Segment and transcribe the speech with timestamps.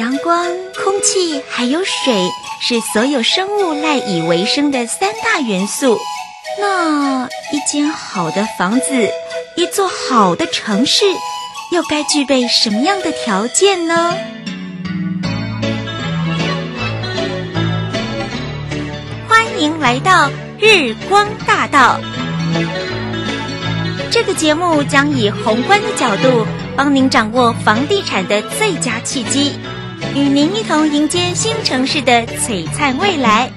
[0.00, 0.46] 阳光、
[0.82, 5.98] 空气还有水是所有生物赖以为生的三大元素。
[6.58, 9.10] 那一间好的房子，
[9.58, 11.04] 一座好的城市，
[11.70, 14.14] 又该具备什么样的条件呢？
[19.28, 22.00] 欢迎来到日光大道。
[24.10, 29.58] 这个节目将以宏观的角度，帮您掌握房地产的最佳契机，
[30.14, 33.50] 与您一同迎接新城市的璀璨未来。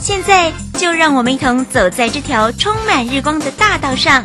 [0.00, 4.24] 现在就让我们一同走在这条充满日光的大道上，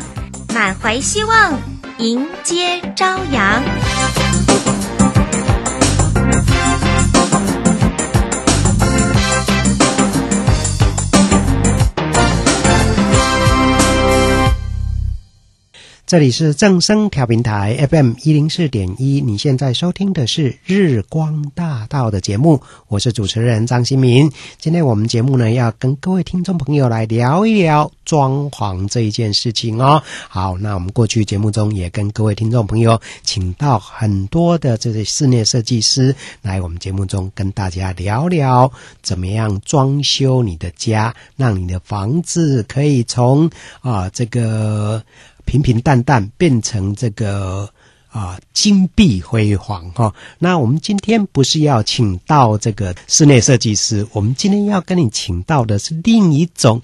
[0.54, 1.52] 满怀希望，
[1.98, 3.62] 迎接朝阳。
[16.14, 24.30] 这里是正声调频台 FM 一零四点一，你现在收听的是日光大道的节目，我是主持人张新民。
[24.60, 30.00] 今天我们节目呢，要跟各位听众朋友来聊一聊装潢这一件事情哦。
[30.28, 38.70] 好，那我们过去节目中也跟各位听众朋友请到很多的这些室内设计师来我们节目中跟大家聊聊
[39.02, 45.02] 怎么样装修你的家，让你的房子可以从啊这个。
[45.44, 47.68] 平平淡淡变成这个
[48.08, 50.14] 啊金碧辉煌哈、哦。
[50.38, 56.80] 那我们今天不是要请到这个室内设计师，我们今天要跟你请到的是另一种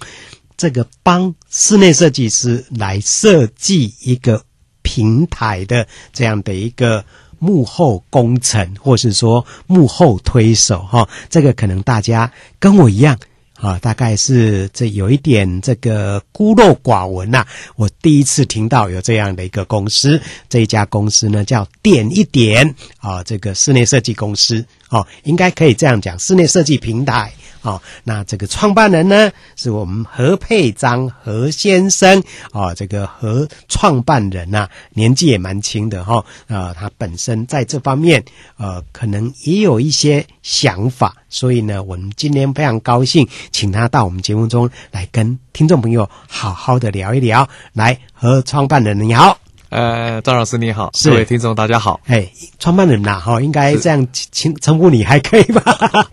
[0.57, 4.43] 这个帮室内设计师来设计一个
[4.81, 7.03] 平台的这样的一个
[7.39, 11.09] 幕后工程，或是说幕后推手哈、哦。
[11.29, 13.17] 这个可能大家跟我一样。
[13.61, 17.45] 啊，大概是这有一点这个孤陋寡闻呐、
[17.75, 24.65] 我第一次听到有这样的一个公司，这一家公司呢叫点一点啊，这个室内设计公司。
[24.91, 27.33] 哦、应该可以这样讲，室内设计平台。
[27.63, 38.23] 哦，那这个创办人呢，是我们何佩章何先生哦，这个何创办人呐、啊，年纪也蛮轻的哈、哦，呃，他本身在这方面
[38.57, 47.47] 呃，可能也有一些想法，所以呢，我们今天非常高兴，请他到我们节目中来跟听众朋友好好的聊一聊。
[47.73, 49.37] 来，何创办人你好。
[49.71, 51.97] 呃，张老师你好，各位听众大家好。
[52.05, 55.63] 哎，创办人呐，哈，应该这样称称呼你还可以吧？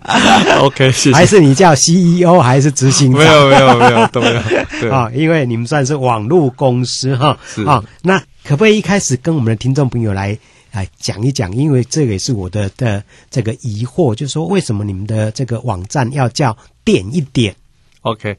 [0.63, 1.13] OK，谢谢。
[1.13, 3.19] 还是你叫 CEO 还是执行长？
[3.19, 4.41] 没有，没有，没有，都没有。
[4.81, 7.37] 对啊， 因为你们算是网络公司哈。
[7.45, 10.39] 是啊，那可不可以一开始跟我们的听众朋友来
[10.71, 11.53] 来讲一讲？
[11.53, 17.53] 因为这个也是我的的这个疑惑，就是说为什么你们的这个网站要叫点一点
[18.03, 18.37] ？OK。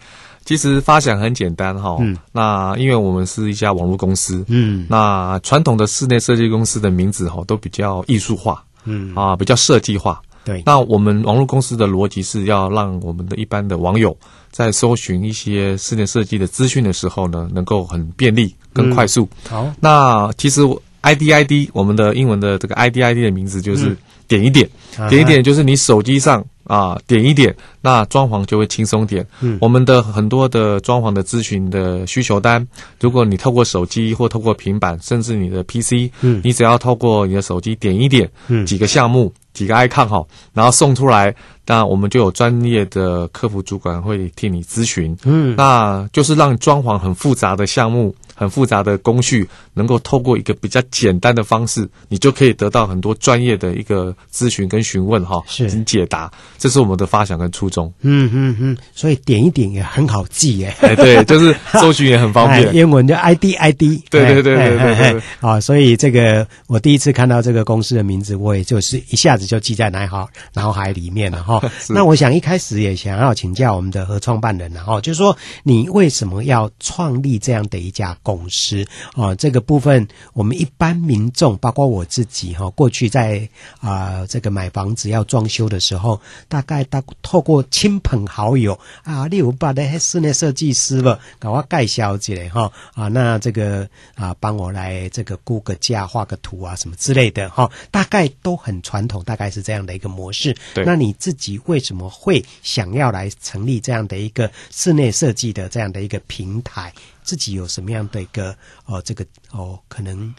[0.50, 9.14] 其实发想很简单哈，嗯，那因为我们是一家网络公司，嗯，那传统的室内设计公司的名字哈都比较艺术化，嗯。
[9.14, 10.64] 啊，比较设计化，对。
[10.66, 14.18] 那我们网络公司的逻辑是要让我们的一般的网友
[14.50, 19.30] 在搜寻一些室内设计的资讯的时候呢，能够很便利、更快速。
[19.48, 20.62] 好，嗯，那其实
[21.04, 23.96] ID ID 我们的英文的这个 ID ID 的名字就是
[24.30, 26.42] 点一点，嗯，点一点就是你手机上。
[26.70, 29.26] 啊，点一点，那装潢就会轻松点。
[29.42, 32.64] 嗯，我们的很多的装潢的咨询的需求单，
[33.02, 40.24] 如果你透过手机或透过平板，甚至你的 PC，嗯，你只要透过你的手机点一点，嗯，几个项目，几个 icon 哈，
[40.54, 41.34] 然后送出来，
[41.70, 45.16] 那我们就有专业的客服主管会替你咨询。
[45.24, 48.14] 嗯，那就是让装潢很复杂的项目。
[48.40, 57.94] 很复杂的工序，能够透过一个比较简单的方式，你就可以得到很多专业的一个咨询跟询问哈，是解答，这是我们的发想跟初衷。
[58.00, 60.74] 嗯嗯嗯，所以点一点也很好记耶。
[60.80, 62.72] 哎，对，就是搜寻也很方便。
[62.74, 63.82] 英文就 ID ID。
[64.10, 65.22] 对对对对对对。
[65.42, 71.59] 啊，所以这个我第一次看到这个公司的名字，我也就是一下子就记在脑海脑海里面了哈。
[71.90, 78.86] 那我想一开始也想要请教我们的合创办人，然后就是说你为什么要创立这样的一家公司？
[79.16, 83.48] 啊，这个部分我们一般民众，包括我自己哈，过去在
[83.80, 100.56] 啊这个买房子要装修的时候，大概大透过亲朋好友啊，例如把那些室内设计师了，搞我介绍之类哈啊，那这个啊帮我来这个估个价、画个图啊什么之类的哈，大概都很传统，大概是这样的一个模式。
[100.74, 106.94] 对，那你自己为什么会想要来成立这样的一个室内设计的这样的一个平台？
[107.24, 108.56] 自己有什么样的一个
[108.86, 110.34] 哦，这个哦，可能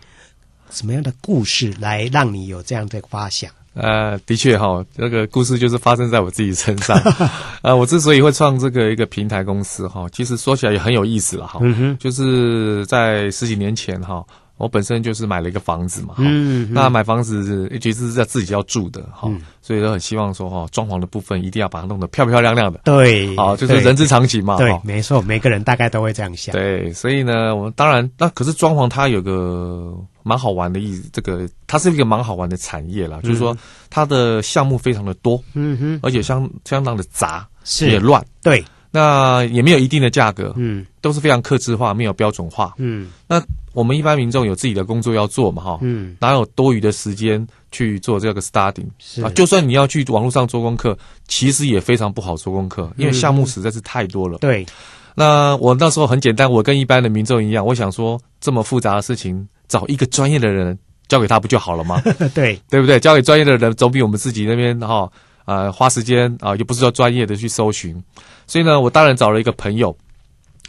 [0.71, 3.51] 什么样的故事来让你有这样的发想？
[3.75, 7.01] 呃，的确哈、哦，这个故事就是发生在我自己身上。
[7.63, 11.61] 呃，我之所以会创这个一个平台公司哈，其实说起来也很有意思了哈。
[11.63, 14.27] 嗯哼，就是在十几年前哈。
[14.61, 19.27] 我本身就是买了一个房子嘛，嗯，那买房子其实是在自己要住的哈，
[19.63, 33.57] 所以都很希望说哈，装潢的部分一定要把它弄得漂漂亮亮的，对，好，就是人之常情嘛，对，没错，每个人大概都会这样想，对，所以呢，我们当然那可是装潢它有个蛮好玩的意思，这个它是一个蛮好玩的产业啦，就是说
[33.89, 37.91] 它的项目非常的多，嗯哼，而且相相当的杂，是。
[37.91, 38.63] 也乱，对。
[38.93, 43.09] 那也没有一定的价格，嗯，都是非常克制化，没有标准化，嗯。
[43.29, 43.41] 那
[43.73, 48.89] 我们一般民众有自己的工作要做嘛，哈，嗯，哪有多余的时间去做这个 studying？
[48.99, 50.97] 是啊，就算你要去网络上做功课，
[51.29, 54.39] 其实也非常不好做功课，因为项目实在是太多了。
[54.39, 54.67] 嗯、对。
[55.15, 60.79] 那我那时候很简单，我跟一般的民众一样，我想说这么复杂的事情，找一个专业的人
[61.09, 62.01] 交给他不就好了吗？
[62.35, 62.99] 对，对不对？
[62.99, 65.11] 交给专业的人总比我们自己那边哈。
[65.47, 68.01] 呃，花时间啊，又不是说专业的去搜寻，
[68.47, 69.97] 所以呢，我当然找了一个朋友，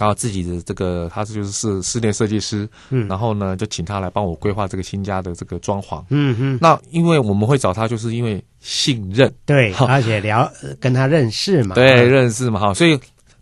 [0.01, 6.57] 啊，自己的这个他是就是室室内设计师，嗯，然后呢，就请他来帮我规划这个新家的这个装潢，嗯嗯。
[6.59, 12.99] 那因为我们会找他，就是因为信任，对，而且聊跟他认识嘛，对，认识嘛，哈，所以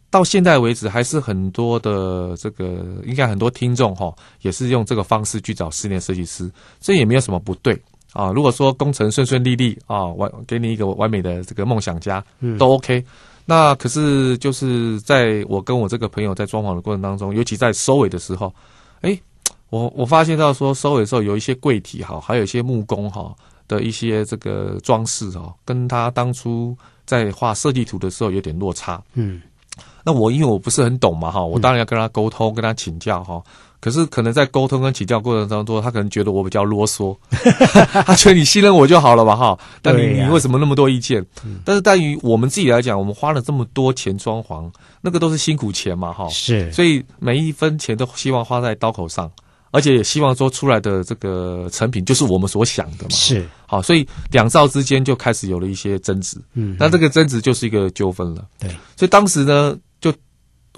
[0.10, 6.52] 到现在为止，还是很多的这个应该很多听众哈，也是用这个方式去找室内设计师，
[6.82, 7.80] 这也没有什么不对。
[8.14, 13.06] 啊，如果说工程顺顺利利啊，完给你一个完美的这个梦想家，嗯，都 OK。
[13.50, 18.54] 那可是就是在我跟我这个朋友在装潢的过程当中，尤其在收尾的时候，
[19.02, 19.20] 哎，
[19.72, 23.36] 我我发现到说收尾的时候有一些柜体哈，还有一些木工哈
[23.68, 29.02] 的一些这个装饰哈，跟他当初在画设计图的时候有点落差。
[29.16, 29.42] 嗯，
[30.06, 33.42] 那我因为我不是很懂嘛哈，我当然要跟他沟通，跟他请教哈。
[33.82, 37.16] 可是可能在沟通跟请教过程当中，他可能觉得我比较啰嗦，
[38.06, 39.58] 他觉得你信任我就好了吧哈。
[39.82, 41.26] 但你你为什么那么多意见？
[41.64, 46.28] 但是对于我们自己来讲，我们花了这么多钱装潢，那个都是辛苦钱嘛哈。
[46.28, 49.32] 是，所以每一分钱都希望花在刀口上，
[49.72, 53.12] 而且也希望说出来的这个成品就是我们所想的嘛。
[53.12, 56.38] 是，好，所以两造之间就开始有了一些争执。
[56.54, 58.46] 嗯，那这个争执就是一个纠纷了。
[58.60, 59.78] 对，所以当时呢。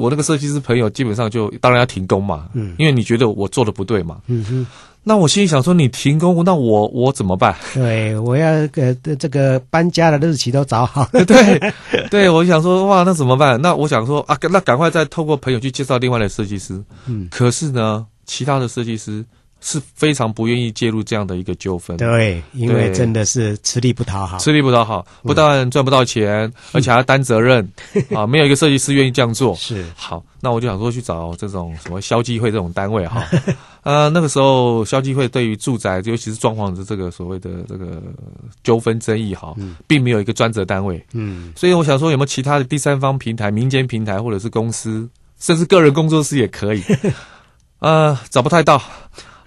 [0.02, 4.66] 我那个设计师朋友基本上就当然要停工嘛，嗯，因为你觉得我做的不对嘛，嗯哼，
[5.04, 7.56] 那我心里想说，你停工，那我我怎么办？
[7.74, 11.72] 对，我要呃这个搬家的日期都找好了， 对，
[12.10, 13.62] 对，我想说哇，那怎么办？
[13.62, 19.24] 那我想说啊，那赶快再透过朋友去介绍另外的设计师，嗯，可是呢，其他的设计师。
[19.62, 27.68] 是非常不愿意介入这样的一个纠纷，对，因为真的是吃力不讨好，吃力不讨好，不但赚不到钱，嗯、而且还要担责任
[28.14, 28.26] 啊！
[28.26, 29.56] 没有一个设计师愿意这样做。
[29.56, 33.24] 是好，那我就想说去找这种什么消基会这种单位哈。
[33.84, 38.02] 呃，那个时候消基会对于住宅，尤其是装潢的这个所谓的这个
[38.64, 39.56] 纠纷争议哈，
[39.86, 41.04] 并没有一个专责单位。
[41.14, 45.08] 嗯，所以我想说有没有其他的第三方平台、民间平台或者是公司，
[45.40, 46.84] 甚至个人工作室也可以。
[47.78, 48.82] 呃，找不太到。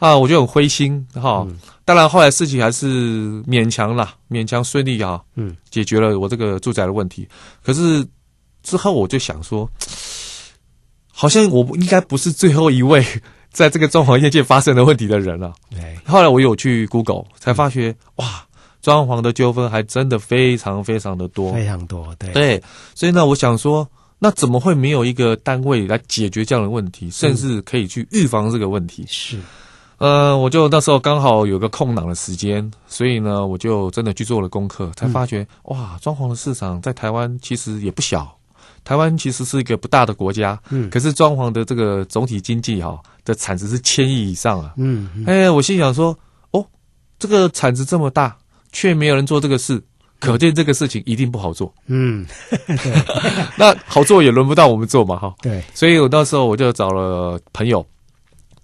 [0.05, 1.47] 啊，我就很灰心哈。
[1.49, 7.27] 嗯、当然，后来事情还是勉强啦，勉强顺利啊，嗯，解决了我这个住宅的问题。
[7.63, 8.07] 可是
[8.63, 9.67] 之后我就想说，
[11.11, 13.03] 好像我应该不是最后一位
[13.51, 15.55] 在这个装潢业界发生的问题的人了。
[15.71, 15.97] 对。
[16.05, 18.47] 后来我有去 Google，才发觉、嗯、哇，
[18.83, 22.15] 装潢的纠纷还真的非常非常的多，非常多。
[22.19, 22.31] 对。
[22.35, 22.63] 对。
[22.95, 29.03] 所以呢，我想说，那怎么会没有一个单位来解决这样的问题，甚至可以去预防这个问题？
[29.05, 29.39] 嗯、是。
[29.99, 38.37] 呃，我就那时候刚好有个空档的时间，所以呢，我就真的去做了功课，才发觉、嗯、哇，装潢的市场在台湾其实也不小。
[38.83, 45.25] 台湾其实是一个不大的国家，嗯，可是装潢的这个总体经济哈、哦、的产值是千亿以上啊，嗯，嗯。
[45.27, 46.15] 哎，我心想说，
[46.51, 46.67] 哦，
[47.19, 48.37] 这个产值这么大，
[48.73, 49.83] 却没有人做这个事，
[50.21, 52.93] 可见这个事情一定不好做，嗯，对，
[53.57, 57.87] 那好做也轮不到我们做嘛，哈， 对，所以我那时候我就找了朋友。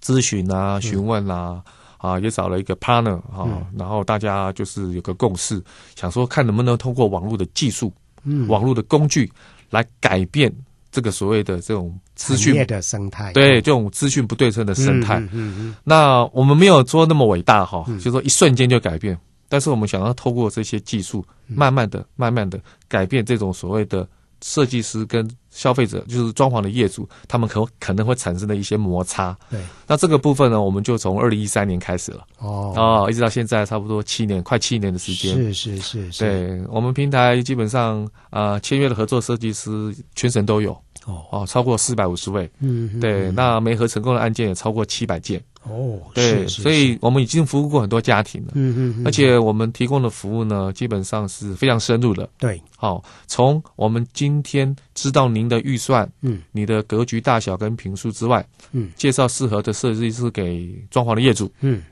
[0.03, 1.61] 咨询啊，询问啊，
[2.01, 5.63] 嗯、啊，也找了一个 partner 啊，嗯、然后大家就是有个共识，
[5.95, 7.93] 想说看能不能通过网络的技术，
[8.23, 9.31] 嗯，网络的工具
[9.69, 10.51] 来改变
[10.91, 15.19] 这个所谓的这种资讯的生态，对，这种资讯不对称的生态。
[15.31, 19.17] 嗯嗯，那我们没有说那么伟大哈，嗯、就说一瞬间就改变，
[19.47, 24.07] 但是我们想要透过这些技术，慢慢的、慢慢的改变这种所谓的。
[24.43, 29.37] 设计师跟消费者，就是装潢的业主，他们可可能会产生的一些摩擦。
[29.49, 32.25] 对，那这个部分呢，我们就从二零一三年开始了。
[32.39, 35.35] 哦，哦，一直到现在，差不多七年，快七年的时间。
[35.35, 36.19] 是是是是。
[36.23, 40.71] 对，我们平台基本上啊，签约的合作设计师全省都有。
[41.05, 42.49] 哦哦，超过四百五十位。
[42.59, 42.99] 嗯。
[42.99, 45.43] 对，那媒合成功的案件也超过七百件。
[45.63, 48.53] 哦，对，所以我们已经服务过很多家庭了。
[48.55, 49.05] 嗯嗯嗯。
[49.05, 52.27] 而且我们提供的服务呢，基本上是非常深入的。
[52.39, 61.83] 对，好，从我们今天知道您的预算，嗯，你的格局大小跟平数之外，嗯，介绍适合的设计师给装潢的业主，嗯，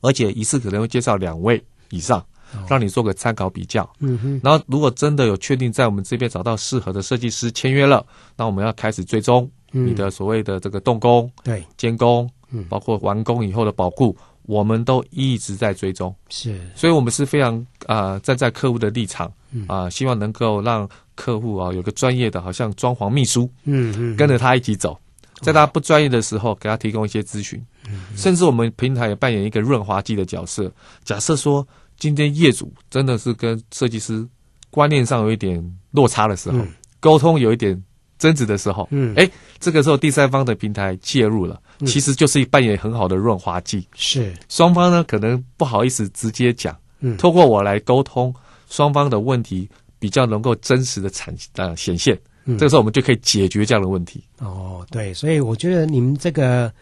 [0.00, 2.24] 而且一次可能会介绍两位以上，
[2.68, 3.88] 让你做个参考比较。
[4.00, 4.40] 嗯哼。
[4.42, 8.04] 然后，如果真的有确定在我们这边找到适合的设计师签约了，
[8.36, 12.28] 那我们要开始追踪你的所谓的这个动工，对，监工。
[12.54, 16.14] 嗯，包括完工以后的保固，我们都一直在追踪。
[16.28, 19.26] 是，所以我们是非常啊、呃，站在客户的立场
[19.66, 24.96] 啊、呃，希望能够让客户啊有个专业的，好像装潢秘书，嗯嗯，跟着他一起走，
[25.40, 27.60] 在他不专业的时候，给他提供一些咨询。
[27.90, 30.72] 嗯，甚至我们平台也扮演一个润滑剂的角色。
[31.02, 31.66] 假设说
[31.98, 34.26] 今天业主真的是跟设计师
[34.70, 36.58] 观念上有一点落差的时候，
[37.00, 37.82] 沟通有一点。
[38.16, 43.86] 争执的时候，嗯，哎，这个时候第三方的平台介入了，嗯、其实就是扮演很好的润滑剂。
[43.94, 48.34] 是双方呢，可能不好意思直接讲，嗯，透过我来沟通，
[48.68, 54.22] 双方的问题比较能够真实的产呃显现，嗯，这个时候我们就可以解决这样的问题。
[54.38, 56.72] 哦，对，所以我觉得你们这个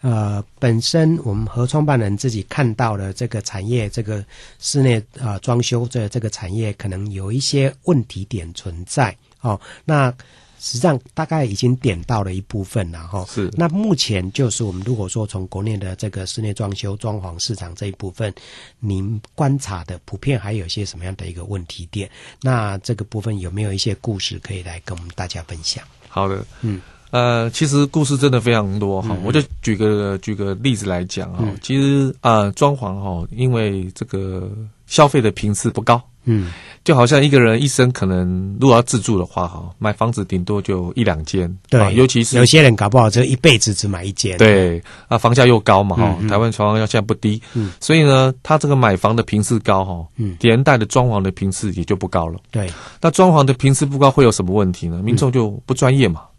[0.00, 4.24] 呃本身我们和创办人自己看到了这个产业，这个
[4.58, 9.16] 室内啊、呃、装修这这个产业可能有一些问题点存在。
[9.40, 10.12] 哦，那。
[10.62, 13.26] 实际上大概已经点到了一部分了哈。
[13.28, 13.50] 是。
[13.54, 18.32] 那目前就是我们如果说从国内的这个室内装修装潢市场这一部分，
[18.78, 22.08] 您观察的普遍还有一些什么样的一个问题点？
[22.40, 25.82] 那这个部分有没有一些故事可以来跟我们大家分享？
[26.08, 29.16] 好的，嗯，呃，其实故事真的非常多哈。
[29.24, 31.38] 我就举个举个例子来讲哈。
[31.40, 34.48] 嗯、其实啊，装潢哈，因为这个
[34.86, 36.00] 消费的频次不高。
[36.24, 36.52] 嗯，
[36.84, 55.00] 就好像一个人一生可能如果要自住的话，哈，买房子顶多就一两间，对、啊，尤其是有些人搞不好这一辈子只买一间，对，啊，房价又高嘛，哈、嗯，台湾房价现在不低，嗯，所以呢，他这个买房的频次高，哈，嗯，连带的装潢的频次也就不高了，对，那装潢的频次不高会有什么问题呢？
[55.02, 56.20] 民众就不专业嘛。
[56.22, 56.31] 嗯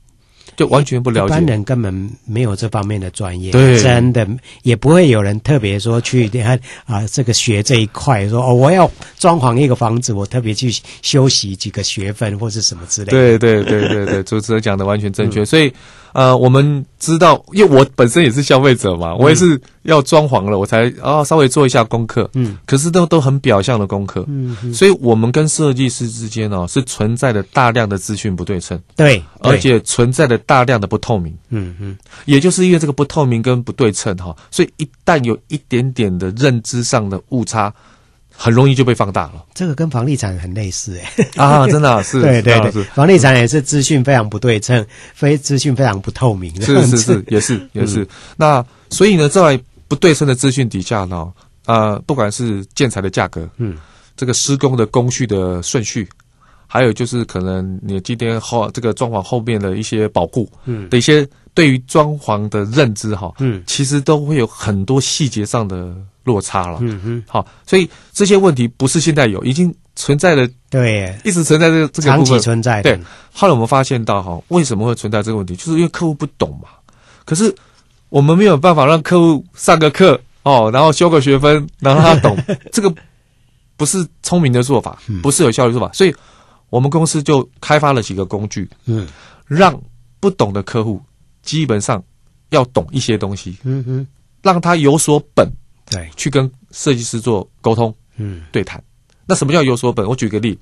[0.55, 4.27] 就完全不了解，一般人根本没有这方面的专业，对，真的
[4.63, 13.11] 也不会有人特别说去看啊，这个学这一块，说哦，我要装潢一个房子，我特别去修习几个学分或是什么之类的。
[13.11, 15.73] 对对对对对，主持人讲的完全正确，嗯、所以。
[16.13, 22.29] 呃，我们知道，因为我本身也是消费者嘛，我也是要装潢了，我才啊、哦、稍微做一下功课。
[22.33, 24.23] 嗯，可是都都很表象的功课。
[24.27, 28.79] 嗯，嗯，所以我们跟设计师之间哦，是存在着大量的资讯不对称。
[28.95, 31.35] 对，对，而且存在着大量的不透明。
[31.49, 37.73] 嗯嗯，也就是因为这个不透明跟不对称哈，所以一旦有一点点的认知上的误差。
[38.35, 48.01] 很容易就被放大了，这个跟房地产很类似哎啊，真的、啊、是，对对对，房地产也是资讯非常不对称，非资讯非常不透明，是是 是，也是也是。
[48.01, 51.31] 嗯、那所以呢，在不对称的资讯底下呢，
[51.67, 53.77] 呃，不管是建材的价格，嗯，
[54.17, 56.09] 这个施工的工序的顺序，
[56.67, 65.95] 还有就是可能你今天后这个装潢后面的一些保护，嗯，的一些对于装潢的认知哈，嗯，其实都会有很多细节上的。
[66.23, 72.81] 落差了，嗯哼，好，所以这些问题不是现在有，已经存在了，对，一直存在这个这个长期存在。
[72.81, 72.97] 对，
[73.33, 75.55] 后来我们发现到哈，为什么会存在这个问题？
[75.55, 76.69] 就是因为客户不懂嘛。
[77.25, 77.53] 可是
[78.09, 82.37] 我们没有办法让客户上个课哦，然后修个学分，然后他懂，
[82.71, 82.93] 这个
[83.75, 85.91] 不是聪明的做法，不是有效率做法。
[85.93, 86.15] 所以
[86.69, 89.07] 我们公司就开发了几个工具，嗯，
[89.45, 89.77] 让
[90.19, 91.01] 不懂的客户
[91.41, 92.01] 基本上
[92.49, 94.07] 要懂一些东西，嗯哼，
[94.41, 95.47] 让他有所本。
[95.89, 98.83] 对，去跟设计师做沟通，嗯，对谈。
[99.25, 100.05] 那什么叫有所本？
[100.07, 100.57] 我举个例，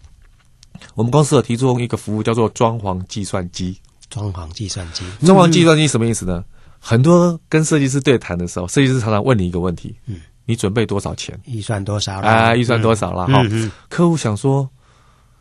[0.96, 3.78] 我们公司有提供一个服务，叫做装潢计算机。
[4.10, 6.44] 装潢计算机，装潢计算机什么意思呢？
[6.46, 6.46] 嗯、
[6.80, 11.40] 很多跟设计师对谈的时候，设计师常常问你一个问题，嗯，你准备多少钱？
[11.46, 12.20] 预算多少？
[12.20, 13.26] 啊，预算多少了？
[13.28, 14.70] 哈、嗯，客户想说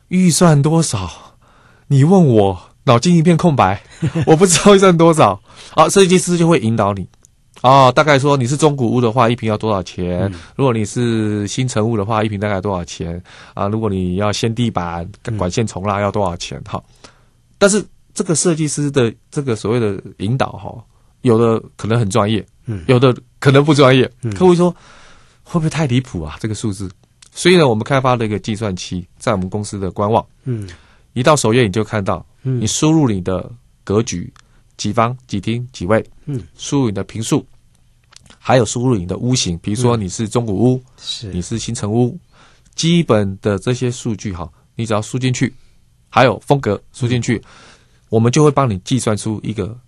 [0.09, 1.11] 预算多少？
[1.89, 3.83] 你问我，脑筋一片空白，
[4.25, 5.43] 我不知道预算多少。
[5.71, 7.09] 好，设计师就会引导你。
[7.63, 10.21] 哦，大概说你是中古屋的话，一平要多少钱？
[10.33, 13.23] 嗯、如果你是新城屋的话，一平大概多少钱？
[13.53, 16.59] 啊，如果你要掀地板、管线重拉，要多少钱？
[16.65, 17.11] 哈、嗯，
[17.59, 20.75] 但是这个设计师的这个所谓的引导，哈，
[21.21, 24.11] 有的可能很专业，嗯，有的可能不专业。
[24.23, 24.71] 嗯、客户说
[25.43, 26.39] 会不会太离谱啊？
[26.41, 26.91] 这个数字，
[27.31, 30.67] 所以呢，我们开发了一个计算器，在我们公司的官网，嗯，
[31.13, 33.53] 一到首页你就看到，嗯，你输入你的
[33.85, 34.33] 格局。
[34.77, 37.45] 几方几厅几卫，嗯，输入你的平数，
[38.43, 42.19] 还有输入你的屋型，比如说你是中古屋，是、嗯、你是新城屋，
[42.75, 45.53] 基本的这些数据哈，你只要输进去，
[46.09, 47.45] 还有风格输进去，嗯、
[48.09, 49.79] 我们就会帮你计算出一个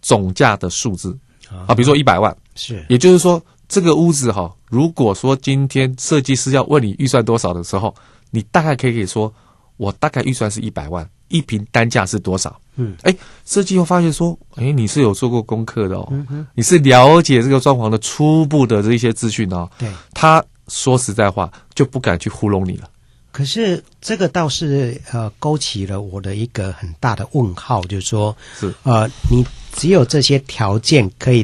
[0.00, 1.18] 总价的数字。
[1.66, 7.94] 啊，比如说一百万，是，也就是说，这个屋子哈，如果说今天设计师要问你预算多少的时候，
[8.30, 9.32] 你大概可以说，
[9.76, 12.58] 我大概预算是一百万，一瓶单价是多少？
[12.76, 13.14] 嗯，哎，
[13.44, 16.12] 设计后发现说，哎，你是有做过功课的哦，
[16.54, 19.68] 你是了解这个装潢的初步的这一些资讯哦。
[19.78, 22.88] 对，他说实在话，就不敢去糊弄你了。
[23.32, 31.42] 可是这个倒是呃勾起了我的一个很大的问号，就是说，是呃，你只有这些条件可以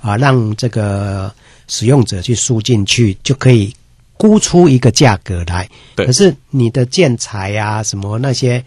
[0.00, 1.32] 啊、呃、让这个
[1.66, 3.74] 使用者去输进去，就可以
[4.20, 5.68] 估出一个价格来。
[5.96, 8.62] 可是你的建材啊什么那些。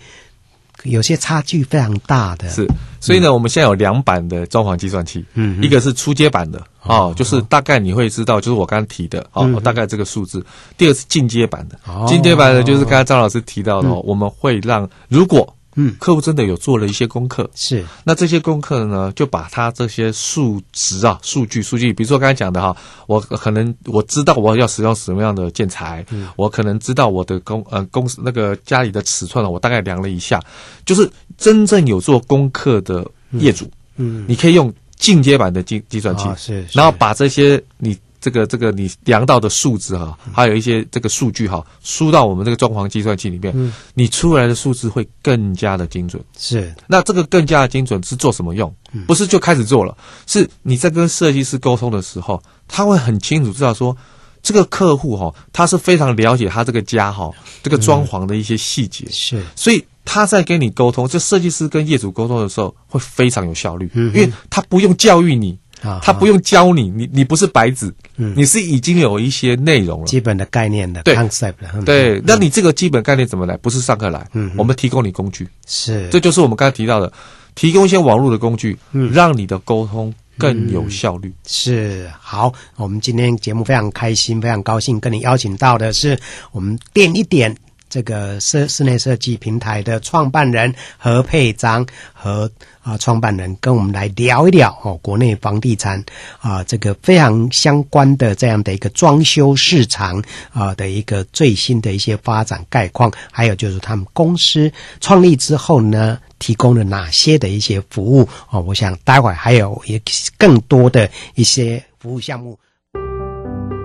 [0.86, 2.67] 有些差距非常大的，是，
[3.00, 10.45] 所以呢，我们现在有两版的装潢计算器，嗯，一个是初阶版的，哦，就是大概你会知道，就是我刚刚提的，嗯、哦，大概这个数字。
[10.77, 15.55] 第二是进阶版的，进阶版的就是刚才张老师提到的，我们会让如果。
[15.75, 17.83] 嗯，客户真的有做了一些功课，是。
[18.03, 22.75] 那这些功课呢，就把他这些数值啊、数据、数据，比如说刚才讲的哈，
[23.07, 30.39] 我可能我知道我要使用什么样的建材，嗯，我可能知道我的公呃公司那个家里的尺寸了，我大概量了一下，
[30.85, 33.65] 就是真正有做功课的业主，
[33.97, 37.97] 嗯，嗯，你可以用进阶版的计计算器，哦，是，是，然后把这些你。
[38.23, 46.23] 这个这个你量到的数字哈，还有一些这个数据哈，输到我们这个装潢计算器里面，嗯，你出来的数字会更加的精准。
[46.37, 48.73] 是，那这个更加的精准是做什么用？
[49.05, 49.93] 不是就开始做了，
[50.25, 53.93] 是你在跟设计师沟通的时候，他会很清楚知道说，
[54.41, 57.29] 这个客户哈，他是非常了解他这个家哈，
[57.61, 59.05] 这个装潢的一些细节。
[59.11, 65.59] 是，所以他在跟你沟通，这设计师跟业主沟通的时候会非常有效率，因为他不用教育你。
[66.01, 73.57] 他不用教你，你你不是白纸，嗯，你是已经有一些内容了，基本的概念的，对，concept，对，那你这个基本概念怎么来？
[73.57, 77.11] 不是上课来，嗯，我们提供你工具，是，这就是我们刚才提到的，
[77.55, 81.33] 提供一些网络的工具，嗯，让你的沟通更有效率。
[81.45, 86.17] 是，好，我们今天节目非常开心，非常高兴跟你邀请到的是
[86.51, 87.55] 我们店一点。
[87.93, 92.50] 这个室室内设计平台的创办人何佩章和
[92.81, 96.03] 啊创办人跟我们来聊一聊哦，国内房地产
[96.39, 100.19] 啊这个非常相关的这样的一个装修市场
[100.51, 110.01] 啊的一个最新的一些发展概况，还有就是他们公司创立之后呢，提供了哪些的一些服务哦，我想待会儿还有也
[110.39, 112.58] 更多的一些服务项目。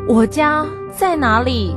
[0.09, 0.65] 我家
[0.97, 1.77] 在哪里？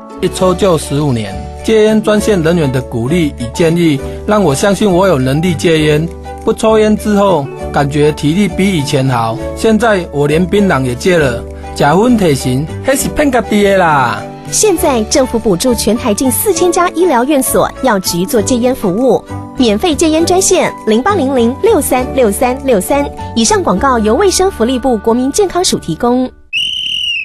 [0.21, 1.33] 一抽就十五年，
[1.65, 6.07] 戒烟专线人员的鼓励与建议，让我相信我有能力戒烟。
[6.45, 9.35] 不抽烟之后，感觉体力比以前好。
[9.55, 11.43] 现在我连槟榔也戒了。
[11.73, 14.21] 假婚体型，还是骗个爹啦！
[14.51, 19.23] 现在政府补助全台近四千家医疗院所药局做戒烟服务，
[19.57, 23.09] 免费戒烟专线零八零零六三六三六三。
[23.35, 26.29] 以上广告由卫生福利部国民健康署提供。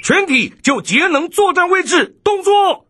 [0.02, 2.85] 全体就节能作战位置，动作。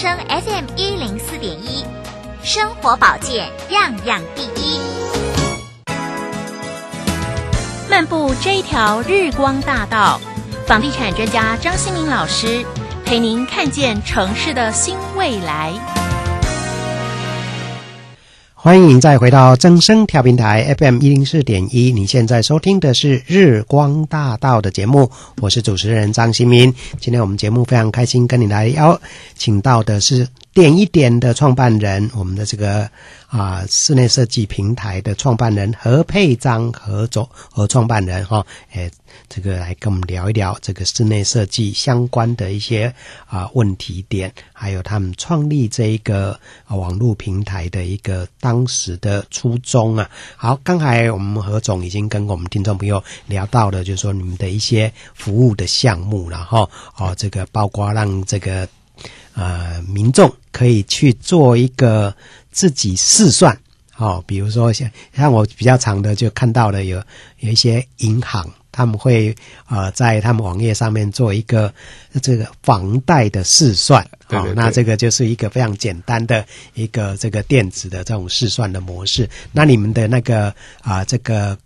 [0.00, 1.84] 升 sm 一零四点一，
[2.44, 4.78] 生活保健样样第一。
[7.90, 10.20] 漫步这一条日光大道，
[10.68, 12.64] 房地产专家张新明老师
[13.04, 15.74] 陪您看见城市的新未来。
[18.68, 26.70] 欢迎再回到增生调平台 FM 一零四点一，你现在收听的是日光大道的节目，我是主持人张新民。
[27.00, 29.00] 今天我们节目非常开心，跟你来邀
[29.34, 32.86] 请到的是点一点的创办人，我们的这个
[33.28, 38.90] 啊室内设计平台的创办人何佩章何总和创办人哈，诶。
[39.28, 42.94] 这个来跟我们聊一聊这个室内设计相关的一些
[43.26, 46.38] 啊问题点，还有他们创立这一个
[46.68, 50.08] 网络平台的一个当时的初衷啊。
[50.36, 56.68] 好，刚才我们何总已经跟我们听众朋友聊到了，就是说你们的一些服务的项目了哈。
[56.96, 58.68] 哦，这个包括让这个
[59.34, 62.14] 呃民众可以去做一个
[62.50, 63.58] 自己试算，
[63.96, 67.02] 哦，比如说像像我比较常的就看到了有
[67.38, 68.50] 有一些银行。
[68.70, 69.34] 他们会
[69.66, 71.72] 呃在他们网页上面做一个
[72.22, 79.28] 这个房贷的试算，好、哦，那这个就是一个非常简单的一个这个电子的这种试算的模式。
[79.50, 80.46] 那你们的那个
[80.80, 81.58] 啊、呃、这个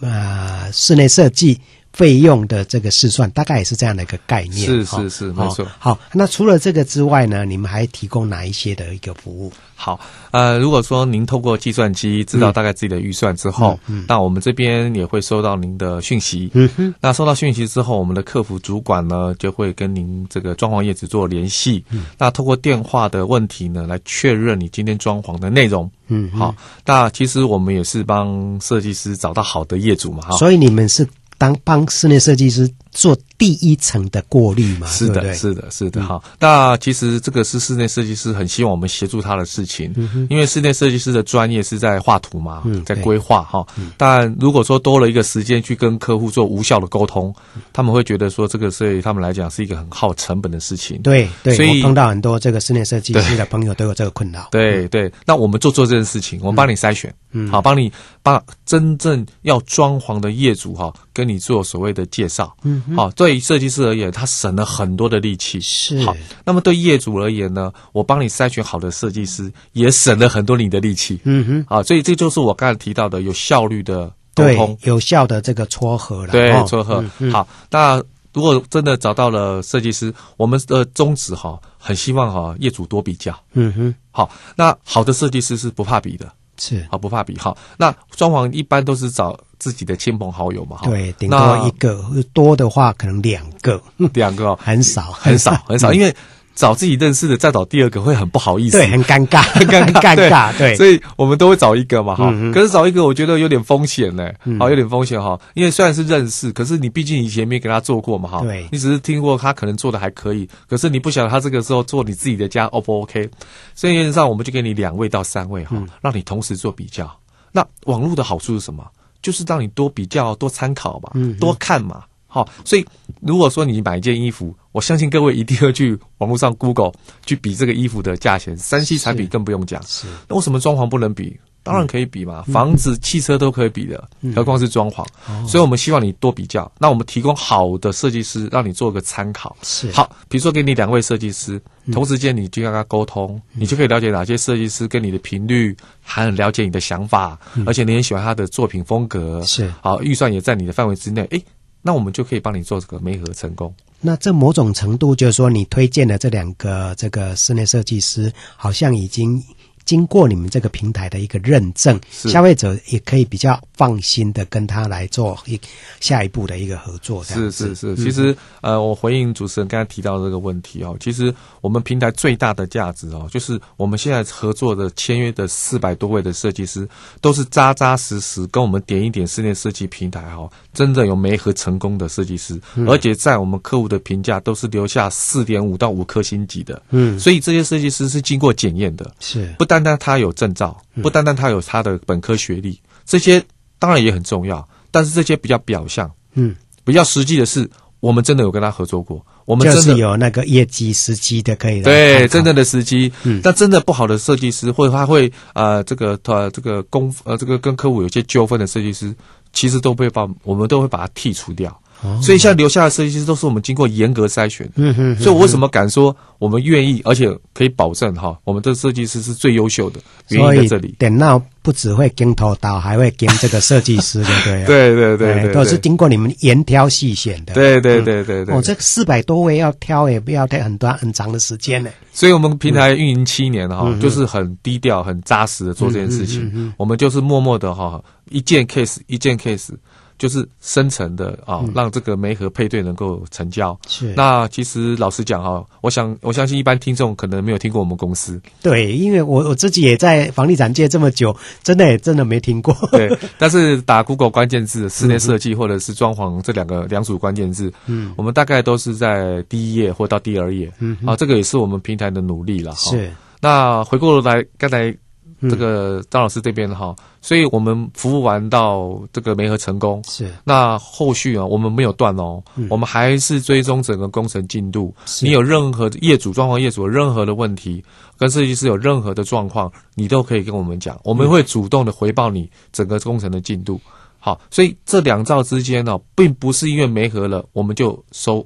[0.00, 1.60] 呃室内设计
[1.98, 4.64] 费用的这个试算，大概也是这样的一个概念。
[4.64, 5.66] 是是是，没错。
[5.80, 9.52] 好，那除了这个之外呢，你们还提供哪一些的一个服务？
[9.74, 9.98] 好，
[10.30, 16.48] 呃，如果说您透过计算机知道大概自己的预算之后，嗯，嗯，那我们这边也会收到您的讯息。
[16.54, 21.84] 嗯哼，那收到讯息之后，我们的客服主管呢就会跟您这个装潢业主做联系。
[21.90, 25.90] 嗯，那透过电话的问题呢来确认你今天装潢的内容。
[26.06, 26.54] 嗯，好，
[26.86, 30.22] 那其实我们也是帮设计师找到好的业主嘛。
[30.22, 31.04] 哈，所以你们是。
[31.38, 34.86] 当帮室内设计师做第一层的过滤嘛？
[34.86, 36.30] 是的，对对是的，是的，哈、嗯。
[36.38, 43.66] 那其实这个是室内设计师很希望我们协助他的事情，嗯、因为室内设计师的专业是在画图嘛，嗯、在规划哈。
[43.96, 51.00] 但如果说多了一个时间去跟客户做无效的沟通，嗯、他们会觉得说这个对他们来讲是一个很耗成本的事情。
[51.02, 54.48] 对对，所以碰到很多这个室内设计师的朋友都有这个困扰。
[54.50, 60.92] 对对，那我们做做这件事情，我们帮你筛选，嗯，好，帮你帮真正要装潢的业主哈。
[61.12, 66.00] 跟你做所谓的介绍，嗯，好，对于设计师而言，他省了很多的力气，是。
[66.04, 66.16] 好。
[66.44, 77.04] 那么对业主而言呢，我帮你筛选好的设计师，也省了很多你的力气，嗯哼，好，所以这就是我刚才提到的有效率的沟通，有效的这个撮合了，对，撮合。
[77.30, 86.30] 好，那如果真的找到了设计师，我们的宗旨哈，很希望哈业主多比较，嗯哼，好，那好的设计师是不怕比的。
[86.60, 86.84] 是。
[86.90, 87.38] 好不怕比。
[87.38, 93.80] 好，那装潢一般都是找自己的亲朋好友嘛，对，顶多一个，多的话可能两个，
[94.14, 96.14] 两个哦，很少，很少，很少，因为。
[96.58, 102.50] 找自己认识的，再找第二个会很不好意思，对，很尴尬， 很尴尬，对，所以我们都会找一个嘛，哈、嗯。
[102.50, 105.40] 可是找一个，我觉得有点风险呢，好、嗯，有点风险哈。
[105.54, 108.40] 因为虽然是认识，可是你毕竟以前没给他做过嘛，哈。
[108.40, 113.30] 对，你只是听过他可能做的还可以，可是你不晓得他这个时候做你自己的家 O 不 OK？
[113.76, 117.08] 所以原则上我们就给你两位到三位哈，让你同时做比较。
[117.52, 118.84] 那网络的好处是什么？
[119.22, 122.04] 就是让你多比较、多参考嘛，多看嘛。
[122.30, 122.84] 好，所以
[123.22, 126.92] 如果说你买一件衣服，我相信各位一定会去网络上 Google
[127.24, 128.54] 去比这个衣服的价钱。
[128.56, 130.06] 三 C 产品更不用讲，是。
[130.28, 131.38] 那为什么装潢不能比？
[131.68, 135.02] 当然可以比嘛，嗯、房子、汽车都可以比的，嗯、何况是装潢。
[135.28, 136.70] 哦、所以我们希望你多比较。
[136.78, 139.54] 那我们提供好的设计师，让你做个参考。
[139.62, 139.90] 是。
[139.92, 141.60] 好，比如说给你两位设计师，
[141.92, 149.42] 同时间你就跟他沟通，嗯、你就可以了解哪些设计师跟你的频率，还很了解你的想法，嗯、而且你很喜欢他的作品风格。
[149.42, 149.70] 是。
[149.82, 151.26] 好，预算也在你的范围之内。
[151.30, 151.44] 诶。
[151.80, 153.72] 那我们就可以帮你做这个媒合成功。
[154.00, 159.42] 那这某种程度就是说，你推荐的这两个这个室内设计师，好像已经。
[159.88, 165.58] 经过你们这个平台的一个认证，消费者也可以比较放心的跟他来做一
[165.98, 167.24] 下一步的一个合作。
[167.24, 176.86] 是是是，其实呃，我回应主持人刚才提到这个问题哦，其实我们平台最大的价值哦，就是我们现在合作的签约的四百多位的设计师，
[177.22, 186.82] 都是扎扎实实跟我们点一点室内设计平台哦，真的有媒合成功的设计师，而且在我们客户的评价都是留下四点五到五颗星级的。
[186.90, 189.77] 嗯，所以这些设计师是经过检验的，是不但。
[189.82, 193.42] 单单他有证照，不单单他有他的本科学历，这些
[193.78, 194.66] 当然也很重要。
[194.90, 197.68] 但是这些比较表象，嗯，比较实际的是，
[198.00, 203.12] 我们真的有跟他合作过，我们真的就是有那个业绩实际的可以对真正的时机。
[203.22, 209.14] 嗯，但真的不好的设计师，或者他会呃这个呃这个公呃这个跟客户有些纠纷的设计师，
[209.52, 211.78] 其实都被把我们都会把他剔除掉。
[212.02, 214.72] 哦、所以现在留下的设计师都是我们经过严格筛选的。
[214.76, 220.94] 嗯哼，所以我为什么敢说我们愿意，而且可以保证哈，我们的设计师是最优秀的，原因在这里。
[220.98, 224.64] 电脑不只会跟头刀，还会跟这个设计师，对不对？
[224.66, 227.54] 对对对对，都是经过你们严挑细选的。
[227.54, 228.54] 对对对对对。
[228.54, 231.90] 哦，这四百多位要挑，也不要太很短很长的时间呢。
[232.12, 236.72] 所以我们平台运营七年哈，就是很低调、很扎实的做这件事情。
[236.76, 239.70] 我们就是默默的哈，一件 case 一件 case。
[240.18, 243.78] 就是深层的啊，嗯、让这个媒合配对能够成交。
[243.86, 248.40] 是，那其实老实讲哈，我想我相信一般听众可能没有听过我们公司。
[248.60, 252.74] 对，因为我我自己也在房地产界这么久，真的也真的没听过。
[252.90, 260.72] 对， 但是打 Google 关键字，室内设计或者是装潢这两个两组关键字，嗯，我们大概都是在第一页或到第二页。
[260.80, 262.74] 嗯，啊，这个也是我们平台的努力了。
[262.74, 264.96] 是，那回过头来刚才。
[265.42, 274.92] 这个张老师这边哈，所以我们服务完到这个煤核成功，是那后续啊，我们没有断哦，嗯、我们还是追踪整个工程进度。
[275.22, 277.84] 你有任何业主、装潢业主有任何的问题，
[278.16, 283.80] 跟设计师有任何的状况，你都可以跟我们讲，我们会主动的回报你整个工程的进度。
[284.18, 288.44] 好，所以这两兆之间呢，并不是因为媒合了我们就收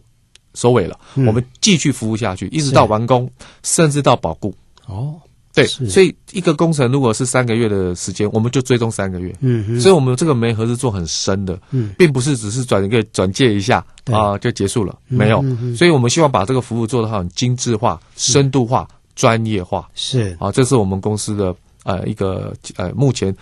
[0.53, 3.31] 收尾了，嗯、我们继续服务下去，一直到完工，
[3.63, 4.55] 甚至到保固。
[4.87, 5.15] 哦。
[5.55, 9.35] 对，所以一个工程如果是三个月的时间，我们就追踪三个月。
[9.41, 15.41] 嗯哼，所以我们这个媒合是做很深的，嗯，并不是只是转一个转介一下啊、呃、就结束了，没有。
[15.43, 19.87] 嗯、所以我们希望把这个服务做得很精致化、深度化、专业化。
[19.95, 23.35] 是啊，这是我们公司的呃一个呃目前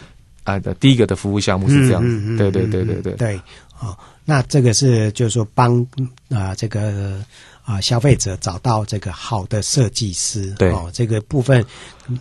[0.42, 2.37] 啊的、呃、第一个的服务项目是这样子。
[2.37, 3.37] 对对对对对对。
[3.79, 5.81] 啊、哦，那这个是就是说帮
[6.29, 7.23] 啊、呃、这个。
[7.70, 11.64] 啊，消费者找到这个好的设计师，对哦，这个部分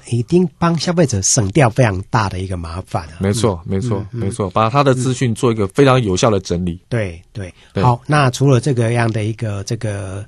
[0.07, 3.03] 一定帮消费者省掉非常大的一个麻烦。
[3.07, 6.79] 啊没错，没错，没错，把他的资讯做一个非常有效的整理。
[6.88, 10.23] 对对，好，那除了这个样的一个这个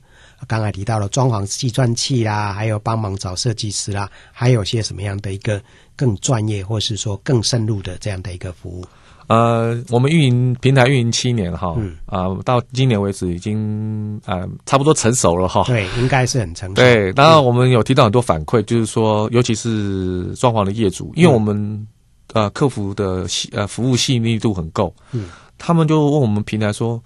[0.48, 5.62] 刚才提到了装潢计算器啦，还有帮忙找设计师啦，还有些什么样的一个
[5.96, 8.86] 更专业或是说更深入的这样的一个服务？
[9.32, 15.64] 呃，我们运营平台运营七年哈，嗯、啊，到今年为止已经呃差不多成熟了哈。
[15.68, 16.76] 对，应该是很成熟。
[16.76, 21.88] 对，当然我们有提到很多反馈，就是说，尤其是装潢的业主，因为我们、嗯、
[22.34, 27.02] 呃客服的细呃服务细腻度很够，嗯，他们就问我们平台说，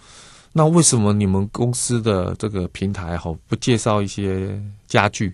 [0.51, 5.31] 那为什么你们公司的这个平台哈不介绍一些家具？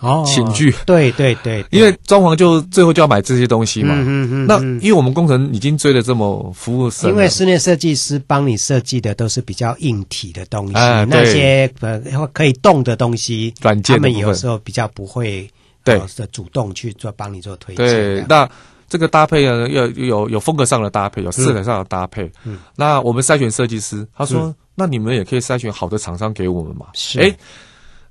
[0.00, 3.94] 哦，寝具，对对对，因为装潢就最后就要买这些东西嘛。
[3.94, 4.46] 嗯嗯嗯。
[4.46, 12.02] 那因为我们工程已经追了这么服务深，因为室内设计师帮你设计的都是比较硬体的东西，那些呃
[12.32, 15.48] 可以动的东西，软件他们有时候比较不会
[15.84, 17.86] 对的主动去做帮你做推荐。
[17.86, 18.48] 对，那
[18.88, 22.30] 这个搭配呢，要有有风格上的搭配，有色彩上的搭配。
[22.44, 22.58] 嗯。
[22.76, 26.86] 那我们筛选设计师，他说，那你们也可以筛选好的厂商给我们嘛。
[26.94, 27.20] 是。
[27.20, 27.34] 哎。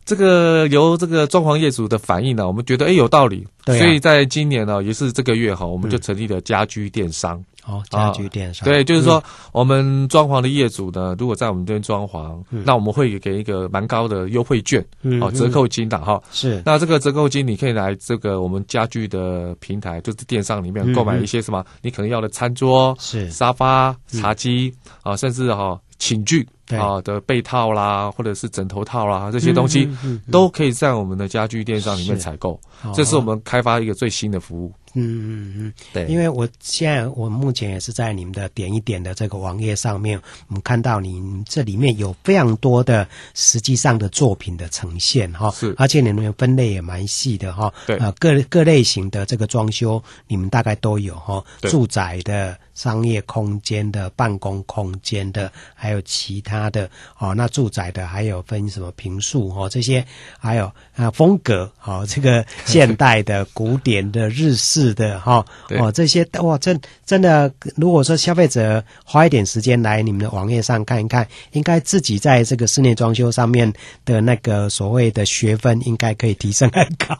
[0.05, 7.43] 这个由这个装潢业主的反应呢，我们觉得哎有道理，对啊、所以在今年呢，也是这个月哈，我们就成立了家居电商。
[7.65, 8.65] 哦，家居电商。
[8.65, 16.21] 对，就是说我们装潢的业主呢，如果在我们这边装潢，嗯、那我们会给一个蛮高的优惠券，嗯，哦，折扣金的哈。
[16.29, 16.61] 是。
[16.65, 26.45] 那这个折扣金，你可以来这个我们家居的平台，就是电商里面购买一些什么，你可能要的餐桌、是沙发、茶几啊，甚至哈寝具。
[26.73, 26.79] 对。
[26.79, 29.89] 啊的被套啦，或者是枕头套啦，这些东西
[30.31, 32.59] 都可以在我们的家居电商里面采购。
[32.93, 34.73] 这是我们开发一个最新的服务。
[34.95, 60.05] 嗯嗯嗯，对，因为我现在我目前也是在你们的点一点的这个网页上面，我们看到你这里面有非常多的实际上的作品的呈现哈，是，而且你们分类也蛮细的哈，对，啊各各类型的这个装修你们大概都有哈，住宅的、商业空间的、办公空间的，还有其他的哦，那住宅的还有分什么平数哦这些，
[60.39, 64.93] 还有啊风格哦， 这个现代的、 古典的、日式。
[64.93, 65.43] 的哈，
[65.79, 73.71] 哦，这些哇，真真的，如果说消费者花一点时间来你们的网页上看一看，应该自己在这个室内装修上面
[74.05, 77.15] 的那个所谓的学分，应该可以提升很高。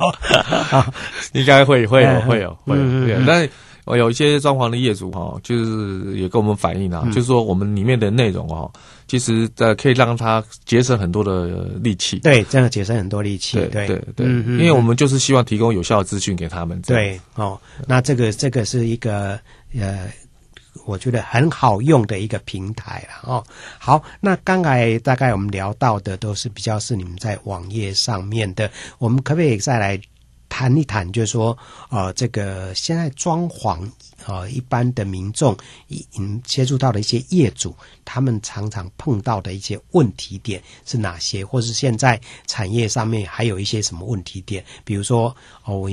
[1.34, 2.77] 应该会会有会有会
[3.10, 3.47] 有，那
[3.85, 8.71] 我有一些装潢的业主哈，就是也跟我们反映啊，就是说我们里面的内容哦。
[9.05, 12.17] 其实呃，可以让他节省很多的力气。
[12.19, 13.57] 对，这样节省很多力气。
[13.57, 16.81] 对对对，因为我们就是希望提供有效的资讯给他们。
[16.83, 19.37] 对哦，那这个这个是一个
[19.77, 20.09] 呃，
[20.85, 23.43] 我觉得很好用的一个平台了哦。
[23.77, 29.99] 好，那刚才大概我们聊到的都是比较是你们在网页上面的，我们可不可以再来
[30.53, 31.57] 谈一谈，就是说，
[31.89, 33.89] 呃，这个现在装潢，
[34.27, 35.57] 呃，一般的民众，
[36.15, 41.43] 嗯，接触到的一些业主，他们常常碰到的一些问题点是哪些？
[41.43, 44.63] 或是现在产业上面还有一些什么问题点？
[44.85, 45.35] 比如说，
[45.65, 45.89] 哦，我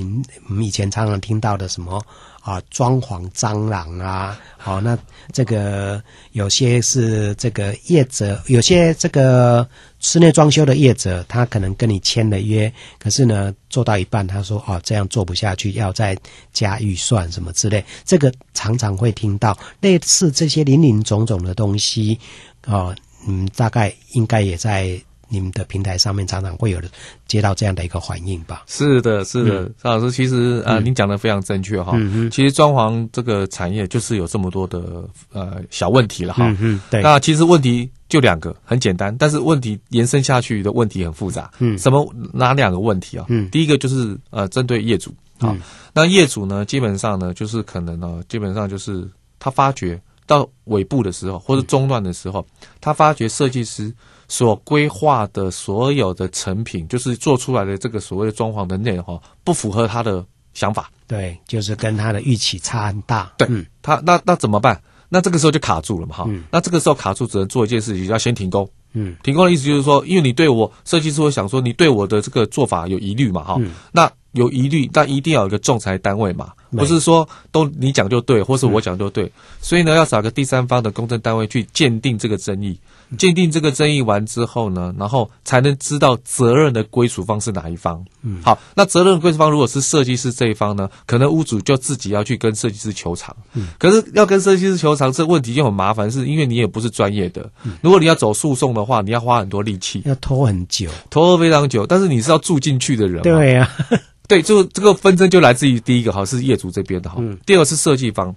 [0.47, 1.99] 们以前常常听到的什么？
[2.41, 4.99] 啊，装潢蟑螂啊，好、那
[5.33, 9.69] 这个有些是这个业者，有些这个
[10.01, 16.17] 室内装修的业者，他可能跟你签了约，可是呢，做到一半，他说哦，这样做不下去，要再
[16.53, 22.19] 加预算什么之类，这个常常会听到类似这些林林总总的东西，
[22.67, 22.97] 哦，
[23.29, 24.99] 嗯，大概应该也在。
[25.31, 26.81] 你们的平台上面常常会有
[27.29, 28.65] 接到这样的一个反应吧？
[28.67, 31.93] 是的，是的，嗯、张老师，其实啊，您讲的非常正确哈。
[31.95, 32.31] 嗯嗯。
[32.31, 36.49] 其实装潢这个产业就是有这么多的呃小问题了哈。
[36.49, 36.81] 嗯嗯。
[36.91, 37.01] 对。
[37.01, 41.49] 那其实问题就两个，很简单，但是问题延伸下去的问题很复杂。
[41.61, 41.79] 嗯。
[41.79, 43.25] 什么哪两个问题啊？
[43.29, 43.49] 嗯。
[43.51, 45.61] 第一个就是呃，针对业主啊、嗯，
[45.95, 53.95] 那业主呢，基本上呢，就是可能呢，基本上就是他发觉到尾部的时候，或者中段的时候，嗯、他发觉设计师。
[54.31, 60.89] 所规划的所有的成品，就是做出来的这个所谓的装潢的内容哈，不符合他的想法。
[61.09, 63.33] 对，就是跟他的预期差很大。
[63.37, 64.81] 对，嗯、他那那怎么办？
[65.09, 66.45] 那这个时候就卡住了嘛哈、嗯。
[66.53, 68.71] 那这个时候卡住，只能做一件事情，要先停工。
[68.93, 73.73] 嗯，停工的意思就是说，因为你对我设计师会想说，你对我的这个做法有疑虑嘛哈、嗯。
[73.91, 79.25] 那有疑虑，但一定要有一个仲裁单位嘛，不是说都你讲就对，或是我讲就对。
[79.25, 82.79] 嗯、所以呢，要找个第三方的公证单位去鉴定这个争议。
[83.19, 88.05] 鉴定这个争议完之后呢，然后才能知道责任的归属方是哪一方。
[88.23, 93.35] 嗯，好，那责任的归属方如果是设计师这一方呢，可能屋主就自己要去跟设计师求偿。
[93.55, 97.51] 嗯，可是要跟设计师求偿，这问题就很麻烦，是因为你也不是专业的。
[97.65, 101.87] 嗯，如果你要走诉讼的话，你要花很多力气，要拖很久，拖非常久。
[101.87, 103.23] 但是你是要住进去的人。
[103.23, 108.35] 对呀、啊， 对，就这个纷争就来自于第一个哈是业主这边的哈，嗯，第二个是设计方，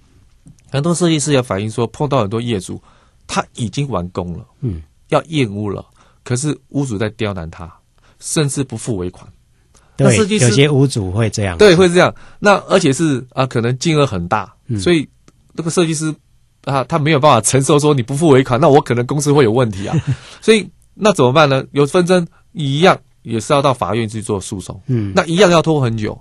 [0.70, 2.80] 很多设计师也反映说碰到很多业主
[3.26, 4.82] 他已经完工了，嗯。
[5.10, 5.84] 要验屋了，
[6.24, 7.70] 可是屋主在刁难他，
[8.18, 9.30] 甚至不付尾款。
[9.96, 12.12] 对，那设计师有些屋主会这样，对，会这样。
[12.40, 15.06] 那而且是啊，可能金额很大，嗯、所以
[15.52, 16.12] 那个设计师
[16.64, 19.94] 啊，他没有办法承受说你不付尾款，那我可能公司会有问题啊。
[20.40, 21.62] 所以那怎么办呢？
[21.72, 26.18] 有纷争一样也是要到法院去做诉讼，嗯，那一样要拖很久。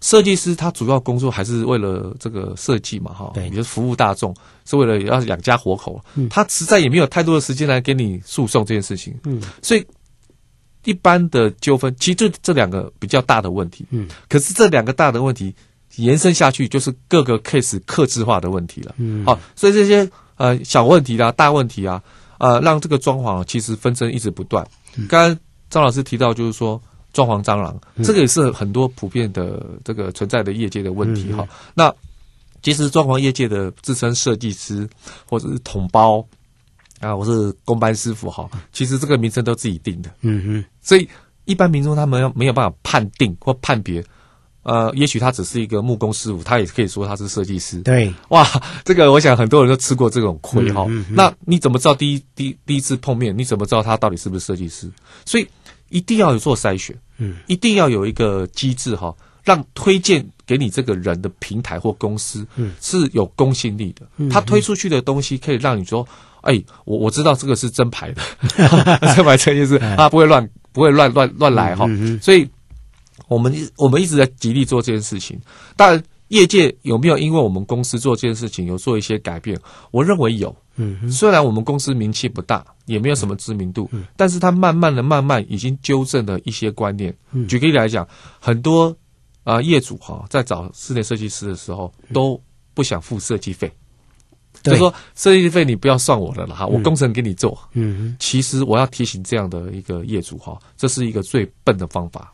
[0.00, 6.28] 设计师他主要工作还是为了这个设计嘛，哈，也就是服务大众，是为了要养家活口，嗯。
[6.28, 9.14] 他实在也没有太多的时间来给你诉讼这件事情。
[9.24, 9.84] 嗯，所以
[10.84, 13.86] 一般的纠纷，其实就这两个比较大的问题。
[13.90, 15.54] 嗯，可是这两个大的问题
[15.96, 18.94] 延伸下去，就是各个 case 克制化的问题了。
[18.98, 22.02] 嗯，好，所以这些呃小问题啊、大问题啊，
[22.38, 24.66] 呃，让这个装潢其实纷争一直不断。
[25.08, 25.38] 刚刚
[25.70, 26.80] 张老师提到，就是说。
[27.16, 27.74] 装潢蟑螂，
[28.04, 31.48] 这个也是很多普遍的这个存在的业界的问题哈、嗯。
[31.74, 31.94] 那
[32.62, 34.86] 其实装潢业界的自称设计师
[35.26, 36.22] 或者是统包
[37.00, 40.10] 啊，或是工班师傅哈，其实这个名称都自己定的。
[40.20, 41.08] 嗯哼，所以
[41.46, 44.04] 一般民众他们没有办法判定或判别，
[44.62, 47.80] 呃，也许他只是一个木工师傅，他也可以说他是设计师。
[47.80, 48.46] 对，哇，
[48.84, 51.06] 这个我想很多人都吃过这种亏哈、嗯。
[51.08, 54.90] 那你怎么知道第一第一第一次碰面，你怎么知道他到底是不是设计师？
[55.24, 55.48] 所以。
[55.88, 64.06] 一定要有做筛选，嗯，一定要有一个机制哈，让推荐给你这个人的平台或公司，嗯，是有公信力的。
[64.16, 66.06] 嗯，他推出去的东西可以让你说，
[66.42, 68.22] 哎、欸，我我知道这个是真牌的，
[69.14, 72.18] 真牌设计师，他 不会乱不会乱乱乱来哈、嗯。
[72.20, 72.48] 所以，
[73.28, 75.40] 我们我们一直在极力做这件事情。
[75.76, 79.58] 当然，业界有没有因为我们公司做这件事情有做一些改变？
[79.90, 80.54] 我认为有。
[80.78, 87.14] 嗯，虽然我们公司名气不大，也没有什么知名度，嗯，但是他慢慢的、慢慢已经纠正了一些观念。
[87.32, 88.08] 嗯，举个例来讲，
[88.40, 88.88] 很多
[89.44, 92.40] 啊、呃、业主哈，在找室内设计师的时候都
[92.74, 93.70] 不想付设计费，
[94.62, 97.58] 就说设计费你不要算我的了哈，我工程给你做。
[97.72, 102.32] 嗯，其实我要提醒这样的一个业主哈，这是一个最笨的方法。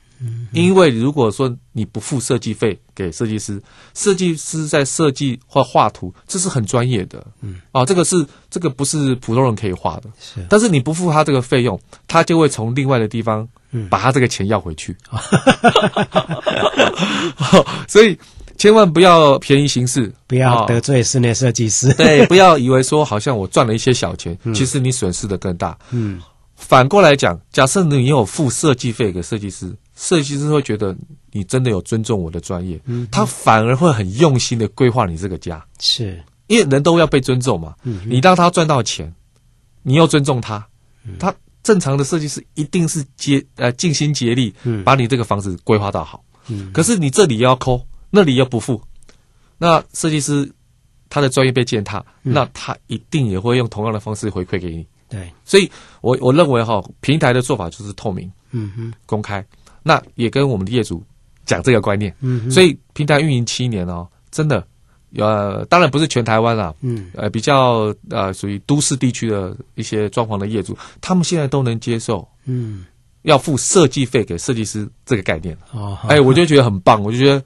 [0.52, 3.60] 因为如果说你不付设计费给设计师，
[3.94, 7.26] 设计师在设计或画图，这是很专业的。
[7.40, 10.10] 嗯，啊，这个是这个不是普通人可以画的。
[10.20, 13.48] 是，但是你不付他这个费用，他就会从另外的地方
[13.88, 14.96] 把他这个钱要回去。
[15.10, 15.18] 嗯、
[17.88, 18.16] 所以
[18.58, 21.92] 千万不要便宜行事，不要得罪室内设计师。
[21.94, 25.76] 对，不要以为说好像我赚了一些小钱，嗯、其实你损失的更大。
[25.90, 26.20] 嗯，
[26.54, 29.74] 反过来讲，假设你有付设计费给设计师。
[30.02, 30.96] 设计师会觉得
[31.30, 36.20] 你真的有尊重我的专业，嗯，他反而会很用心的规划你这个家，是。
[36.48, 39.14] 因为人都要被尊重嘛，嗯，你让他赚到钱，
[39.82, 40.66] 你又尊重他，
[41.06, 48.82] 嗯，他正常的设计师一定是竭呃尽心竭力，嗯，把你这个房子规划到好，嗯，可是你这里要抠，那里又不付，
[49.56, 50.50] 那设计师
[51.08, 54.84] 他的专业被践踏，嗯，那他一定也会用同样的方式回馈给你。
[55.08, 59.46] 对，所以我我认为哈，平台的做法就是透明，嗯哼，公开，
[59.82, 61.02] 那也跟我们的业主
[61.44, 64.66] 讲这个观念，嗯，所以平台运营七年哦，真的，
[65.16, 72.84] 呃，当然不是全台湾啦，嗯，呃，比较呃属于都市地区的一些装潢的业主，他们现在都能接受，嗯，
[73.22, 77.42] 要付设计费给设计师这个概念，哦，哎，我就觉得很棒，我就觉得。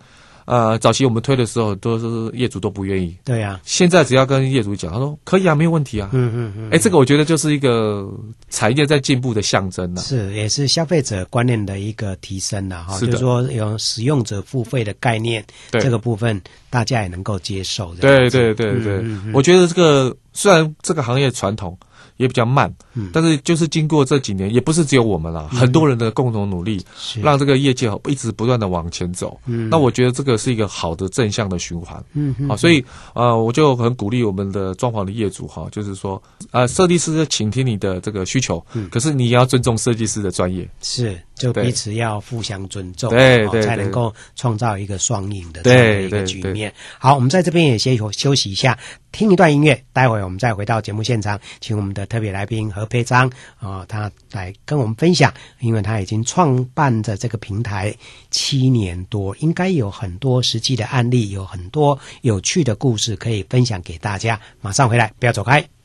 [0.47, 3.17] 呃，早期我们推的时候，都是业主都不愿意。
[3.25, 6.09] 对呀、啊，现在只要跟业主讲，他说可以啊，没有问题啊。
[6.13, 6.71] 嗯嗯嗯。
[6.71, 8.09] 哎，这个我觉得就是一个
[8.49, 10.05] 产业在进步的象征呢、啊。
[10.05, 12.99] 是，也是消费者观念的一个提升了哈。
[13.01, 16.41] 就是说，有使用者付费的概念，对这个部分
[16.71, 17.95] 大家也能够接受。
[17.97, 21.77] 对对对对，嗯嗯、我觉得这个虽然这个行业传统。
[22.17, 26.85] 也比较慢，嗯，但是就是经过这几年，也不是只有我们啦，嗯、很多人的共同努力，
[27.23, 29.39] 让这个业界一直不断的往前走。
[29.47, 32.03] 嗯，那我觉得这个是一个好的正向的循环。
[32.15, 40.69] 嗯哼，好，所以呃，我就很鼓励我们的装潢的业主哈，就是说，呃，设计师倾听你的这个需求，嗯，可是你也要尊重设计师的专业。
[40.81, 41.19] 是。
[41.37, 46.73] 就彼此要互相尊重，对对，才能够创造一个双赢的这样的一个局面。
[46.99, 48.77] 好，我们在这边也先休休息一下，
[49.13, 57.95] 听一段音乐，待会我们再回到节目现场，请我们的特别来宾何佩章啊，他来跟我们分享，因为他已经创办着这个平台
[58.31, 64.41] 七年多，应该有很多实际的案例，有很多有趣的故事可以分享给大家。
[64.63, 65.76] 马上回来，不要走开。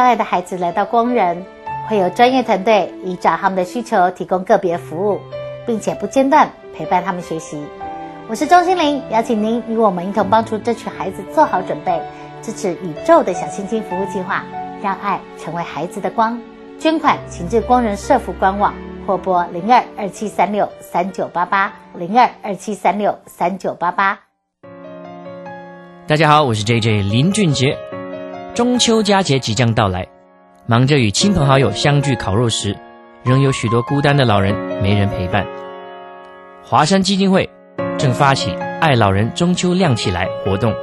[0.00, 1.44] 障碍的孩子来到光人，
[1.86, 5.20] 会有专业团队依照他们的需求提供个别服务，
[5.66, 7.62] 并且不间断陪伴他们学习。
[8.26, 12.00] 我是钟心凌，邀请您与我们一同帮助这群孩子做好准备，
[12.40, 14.42] 支持宇宙的小星星服务计划，
[14.82, 16.40] 让爱成为孩子的光。
[16.78, 18.72] 捐款请至光人社服官网
[19.06, 24.20] 或拨零二二七三六三九八八零二二七三六三九八八。
[26.06, 27.89] 大家好，我是 JJ 林俊杰。
[28.54, 30.08] 中秋佳节即将到来，
[30.66, 32.76] 忙着与亲朋好友相聚烤肉时，
[33.22, 35.46] 仍有许多孤单的老人没人陪伴。
[36.64, 37.48] 华山基金会
[37.96, 40.74] 正发起“爱老人中秋亮起来”活动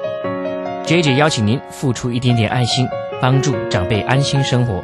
[0.85, 2.87] ，JJ 邀请您付出一点点爱心，
[3.21, 4.83] 帮助长辈安心生活。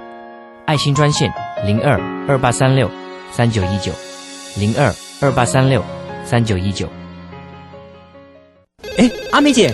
[0.65, 1.33] 爱心专线
[1.65, 2.89] 零二二八三六
[3.31, 3.91] 三九一九
[4.57, 5.83] 零二二八三六
[6.25, 6.87] 三九一九。
[8.97, 9.73] 哎，阿美姐，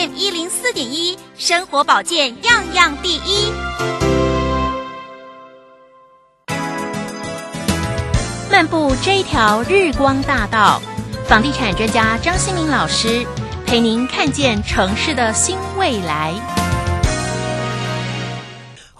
[0.00, 3.52] FM 一零四点一，生活保健样样第一。
[8.50, 10.80] 漫步这一条日光大道，
[11.26, 13.26] 房地产专家张新明老师。
[13.66, 16.59] 陪您看见城市的新未来。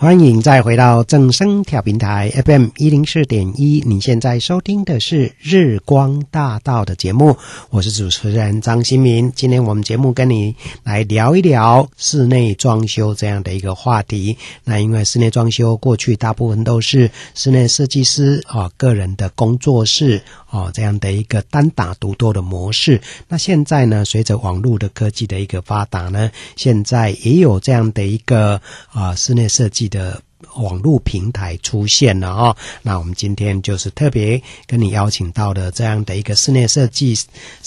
[0.01, 7.37] 欢迎再回到正声调频台 FM 一零四点一，你现在收听的是日光大道的节目，
[7.69, 9.31] 我是主持人张新民。
[9.37, 14.39] 今天我们节目跟你来聊一聊室内装修这样的一个话题。
[14.65, 23.01] 那因为室内装修过去大部分都是室内设计师啊个人的工作室哦这样的一个单打独斗的模式。
[23.27, 28.61] 那现在呢，随着网络的科技的一个发达呢，现在也有这样的一个
[28.93, 29.91] 啊室内设计。
[29.91, 30.23] 的
[30.57, 37.13] 网络平台出现了哦，那我们今天就是特别跟你邀请到的这样的一个室内设计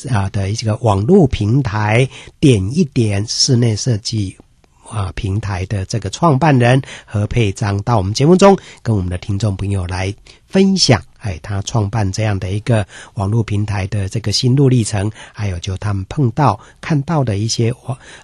[0.10, 2.08] 啊的一个网络平台，
[2.40, 4.38] 点一点室内设计
[4.90, 10.14] 啊平台的这个创办人何佩章到我们节目中跟我们的听众朋友来
[10.48, 11.04] 分享。
[11.24, 17.74] 哎，他创办这样的一个网络平台的这个心路历程，还有就他们碰到看到的一些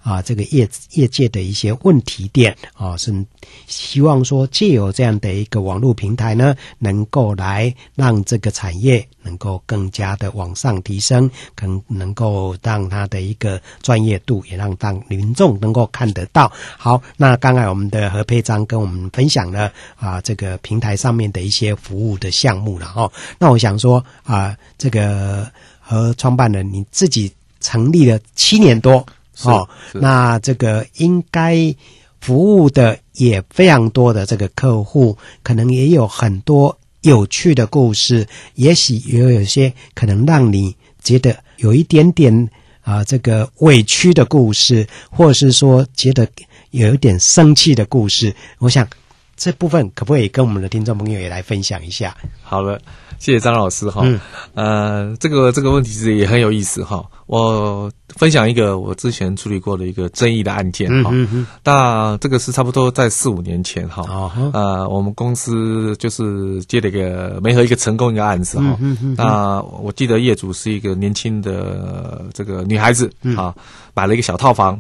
[0.03, 3.25] 啊，这个业业界的一些问题点啊，是
[3.67, 16.51] 希望说借由这样的一个网络平台呢，能够来让这个产业能够更加的往上提升，更能够让他的一个专业度也让当民众能够看得到。
[16.77, 22.88] 好，那刚才我们的何佩章跟我们分享了啊，这个平台上面的一些服务的项目了。
[22.95, 29.05] 哦，那我想说啊，这个和创办人你自己成立了七年多
[29.43, 31.75] 哦，那这个应该
[32.19, 42.49] 服务的也非常多的这个客户，可能也有很多有趣的故事，也许也有些可能让你觉得有一点点
[42.81, 46.27] 啊这个委屈的故事，或者是说觉得
[46.71, 48.87] 有一点生气的故事，我想。
[49.39, 52.13] 这部分可不可以跟我们的听众朋友也来分享一下？
[52.43, 52.77] 好了，
[53.19, 54.01] 谢谢张老师哈。
[54.03, 54.19] 嗯，
[54.53, 57.01] 呃，这个这个问题是也很有意思哈。
[57.25, 61.11] 我分享一个我之前处理过的一个争议的案件哈。
[61.63, 64.03] 那这个是差不多在四五年前哈。
[64.09, 64.51] 哦。
[64.51, 68.77] 呃，我们公司就是接了一个没和一个成功一个案子哈。
[69.15, 73.55] 那我记得业主是一个年轻的这个女孩子，哈，
[73.93, 74.77] 买了一个小套房，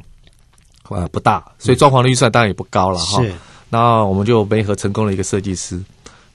[0.89, 3.23] 呃，不大，所以装潢的预算当然也不高了哈。
[3.69, 3.75] 是。
[3.75, 5.79] 那我们就媒合成功了一个设计师，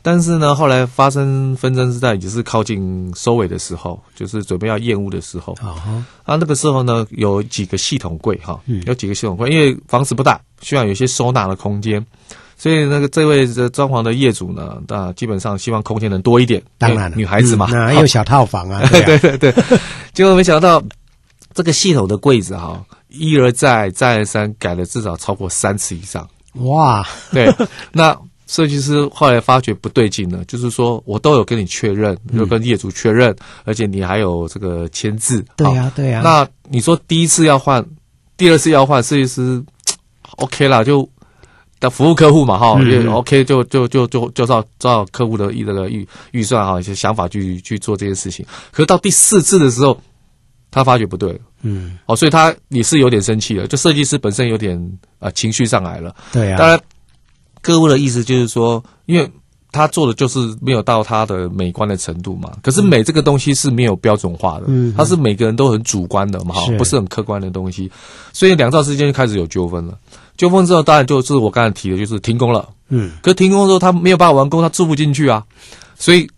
[0.02, 5.52] 但是呢，后来发生纷争是在也是靠近收尾的时候，就是准备要验屋的时候。
[5.54, 12.04] 啊那那个时候呢，有几个系统柜哈，有几个系统柜，因为房子不大，需要有一些收纳的空间，
[12.56, 16.62] 所以那个这位的装潢的业主呢，那基本上希望空间能多一点。
[16.78, 18.80] 当然了，女孩子嘛，那有小套房啊。
[18.92, 19.54] 对对对，
[20.12, 20.82] 结果没想到
[21.52, 26.28] 这个系统的柜子哈，一而再，再而三改了至少超过三次以上。
[26.54, 27.52] 哇，对，
[27.92, 35.44] 那设计师后来发觉不对劲了，就是说我都有跟你确认，有跟业主确认，嗯、而且你还有这个签字。
[35.56, 36.22] 对呀、啊，对呀、啊。
[36.22, 37.84] 那你说第一次要换，
[38.36, 39.62] 第二次要换，设计师
[40.36, 41.08] OK 啦，就
[41.80, 48.44] 的服务客户嘛，哈、嗯，也 OK，就就就就就照照客户的预那个预预算哈，一些想法去去做这件事情。
[48.70, 49.98] 可是到第四次的时候，
[50.70, 51.38] 他发觉不对了。
[51.64, 54.78] 嗯，哦，所以他也是有点生气了，就设计师本身有点
[55.18, 56.14] 啊、呃、情绪上来了。
[56.30, 56.80] 对啊，当然，
[57.62, 59.26] 客户的意思就是说，因为
[59.72, 62.52] 他做的就是没有到他的美观的程度嘛。
[62.62, 67.90] 可是美这个东西是没有标准化的，嗯，它是每个人都很主观的嘛，哈，不是很客观的东西。
[68.32, 69.98] 所以两造之间就开始有纠纷了。
[70.36, 72.68] 纠纷之后，当然就是我刚才提的，就是停工了。
[72.90, 75.42] 嗯，可是停工之后他没有办法完工，他住不进去啊，
[75.96, 76.28] 所以。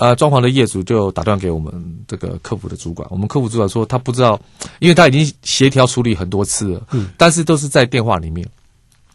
[0.00, 1.70] 呃，装潢的业主就打断给我们
[2.08, 4.40] 这个客服的主管，我们客服主管说他不知道，
[4.78, 8.48] 因为他已经协调处理很多次了，嗯，但是都是在电话里面。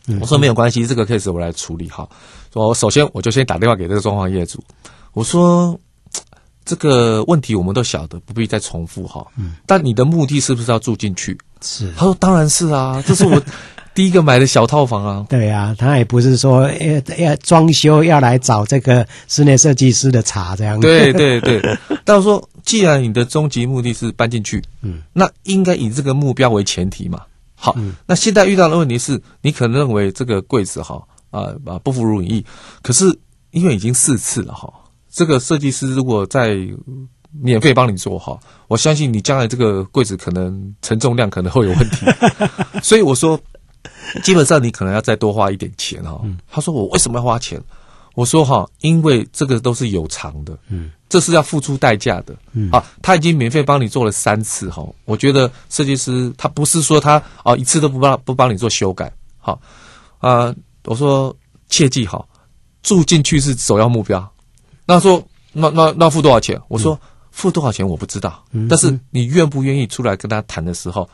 [0.06, 2.08] 嗯，我说没有关系，这个 case 我来处理哈。
[2.54, 4.64] 我首先我就先打电话给这个装潢业主，
[5.14, 5.76] 我说
[6.64, 9.26] 这个问题我们都晓得，不必再重复哈。
[9.38, 11.36] 嗯，但你的目的是不是要住进去？
[11.62, 13.42] 是，他说当然是啊，这是我。
[13.96, 20.80] 第一个买的小套房啊，对啊，他也不是说要要装修要来找这个室内设计师的茬这样。
[20.80, 21.62] 对对对，
[22.04, 27.22] 但是说既然你的终极目的是搬进去，嗯，那应该以这个目标为前提嘛。
[27.58, 32.46] 好，嗯、那现在遇到的问题是，你可能认为这个柜子哈啊啊不符如你意，
[32.82, 33.06] 可是
[33.52, 34.72] 因为已经四次了哈，
[35.10, 36.58] 这个设计师如果在
[37.32, 38.38] 免费帮你做哈，
[38.68, 42.06] 我相信你将来这个柜子可能承重量可能会有问题，
[42.84, 43.40] 所以我说，
[44.24, 46.22] 基本上你可能要再多花一点钱哈。
[46.52, 47.62] 他说我为什么要花钱？
[48.16, 59.60] 我说哈，因为这个都是有偿的，嗯，这是要付出代价的，嗯，啊，他已经免费帮你做了三次哈，我觉得设计师他不是说他啊一次都不帮不帮你做修改，好
[60.20, 60.56] 啊，
[60.86, 61.36] 我说
[61.68, 62.26] 切记哈，
[62.84, 64.26] 住进去是首要目标。
[64.86, 65.22] 那说
[65.52, 66.58] 那那那付多少钱？
[66.70, 66.98] 我说
[67.32, 71.10] 付多少钱我不知道，但是你愿不愿意出来跟他谈的时候，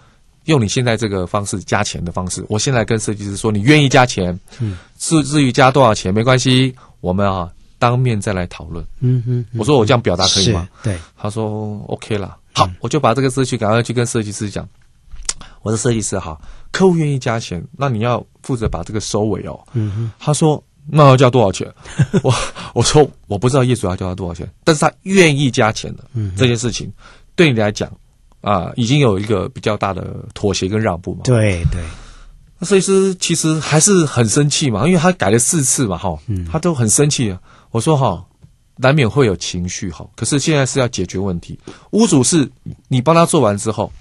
[0.45, 6.73] 用你现在这个方式加钱的方式，我现在跟设计师说你愿意加钱，嗯，至至于加多少钱没关系。
[6.99, 8.85] 我们啊，当面再来讨论。
[8.99, 10.69] 嗯哼，我说我这样表达可以吗？
[10.83, 12.37] 对，他说 OK 了。
[12.53, 14.67] 好，我就把这个事情赶快去跟设计师讲。
[15.63, 16.39] 我是设计师哈，
[16.71, 19.59] 客户愿意加钱，那你要负责把这个收尾哦。
[19.73, 21.71] 嗯哼，他说那要交多少钱？
[22.23, 22.33] 我
[22.73, 26.03] 我说我不知道业主要交他多少钱，但是他愿意加钱的。
[26.13, 26.91] 嗯，这件事情
[27.35, 27.91] 对你来讲
[28.41, 31.21] 啊，已经有一个比较大的妥协跟让步嘛。
[31.23, 31.81] 对对。
[32.59, 36.15] 那设计师其实还是很生气嘛，因为他改了四次嘛，哈，
[36.51, 37.39] 他都很生气啊。
[37.71, 38.23] 我说哈，
[38.75, 41.57] 难免会有情绪哈，可是现在是要解决问题。
[41.91, 42.47] 屋主是
[42.87, 43.91] 你帮他做完之后，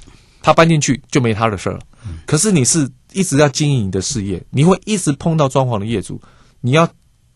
[0.42, 1.80] 他搬进去就没他的事儿了。
[2.26, 6.20] 可是你是一直要经营你的事业，你会一直碰到装潢的业主，
[6.60, 6.88] 你要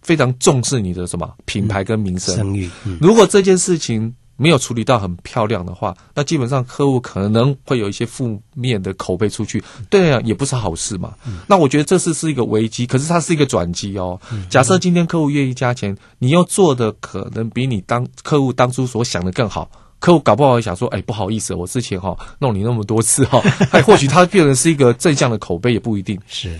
[0.03, 2.35] 非常重视你的什么品牌跟名声。
[2.35, 2.69] 声誉。
[3.01, 11.14] 如果这件事情，没有处理到很漂亮的话，那基本上客户可能会有一些负面的口碑出去，对啊，也不是好事嘛。
[11.26, 14.20] 嗯、那我觉得这次是一个危机，可是它是一个转机哦。
[14.32, 19.70] 嗯、假设今天客户愿意加钱，你要做的可能比你当客户当初所想的更好。
[20.01, 26.20] 客户搞不好会想说，哎，不好意思，我之前哈、哦、弄你那么多次哈、哦， 哎，或许他变成是一个正向的口碑也不一定。
[26.26, 26.59] 是，